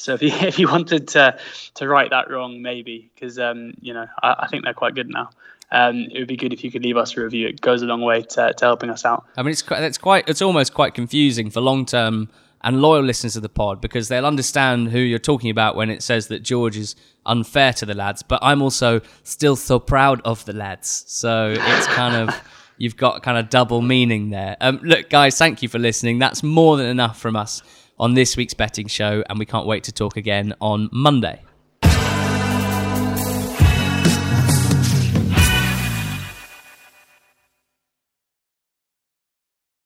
So 0.00 0.14
if 0.14 0.22
you 0.22 0.30
if 0.32 0.58
you 0.58 0.68
wanted 0.68 1.08
to 1.08 1.38
to 1.74 1.88
write 1.88 2.10
that 2.10 2.30
wrong, 2.30 2.62
maybe 2.62 3.10
because 3.14 3.38
um, 3.38 3.74
you 3.80 3.94
know 3.94 4.06
I, 4.22 4.36
I, 4.40 4.46
think 4.48 4.64
they're 4.64 4.74
quite 4.74 4.94
good 4.94 5.08
now. 5.08 5.30
Um, 5.72 6.08
it 6.12 6.18
would 6.18 6.28
be 6.28 6.36
good 6.36 6.52
if 6.52 6.64
you 6.64 6.70
could 6.72 6.82
leave 6.82 6.96
us 6.96 7.16
a 7.16 7.20
review. 7.20 7.46
It 7.46 7.60
goes 7.60 7.82
a 7.82 7.86
long 7.86 8.02
way 8.02 8.22
to, 8.22 8.52
to 8.52 8.64
helping 8.64 8.90
us 8.90 9.04
out. 9.04 9.24
I 9.36 9.42
mean, 9.42 9.52
it's 9.52 9.64
it's 9.70 9.98
quite 9.98 10.28
it's 10.28 10.42
almost 10.42 10.74
quite 10.74 10.94
confusing 10.94 11.50
for 11.50 11.60
long 11.60 11.86
term 11.86 12.28
and 12.62 12.82
loyal 12.82 13.02
listeners 13.02 13.36
of 13.36 13.42
the 13.42 13.48
pod 13.48 13.80
because 13.80 14.08
they'll 14.08 14.26
understand 14.26 14.90
who 14.90 14.98
you're 14.98 15.18
talking 15.18 15.48
about 15.50 15.76
when 15.76 15.88
it 15.88 16.02
says 16.02 16.28
that 16.28 16.40
George 16.40 16.76
is 16.76 16.94
unfair 17.24 17.72
to 17.74 17.86
the 17.86 17.94
lads. 17.94 18.22
But 18.22 18.40
I'm 18.42 18.60
also 18.62 19.00
still 19.22 19.56
so 19.56 19.78
proud 19.78 20.20
of 20.24 20.44
the 20.44 20.52
lads, 20.52 21.04
so 21.06 21.54
it's 21.56 21.86
kind 21.88 22.16
of. 22.16 22.34
You've 22.80 22.96
got 22.96 23.22
kind 23.22 23.36
of 23.36 23.50
double 23.50 23.82
meaning 23.82 24.30
there. 24.30 24.56
Um, 24.62 24.80
look, 24.82 25.10
guys, 25.10 25.36
thank 25.36 25.62
you 25.62 25.68
for 25.68 25.78
listening. 25.78 26.18
That's 26.18 26.42
more 26.42 26.78
than 26.78 26.86
enough 26.86 27.20
from 27.20 27.36
us 27.36 27.62
on 28.00 28.14
this 28.14 28.36
week's 28.36 28.54
betting 28.54 28.88
show, 28.88 29.22
and 29.28 29.38
we 29.38 29.46
can't 29.46 29.66
wait 29.66 29.84
to 29.84 29.92
talk 29.92 30.16
again 30.16 30.54
on 30.60 30.88
Monday. 30.90 31.42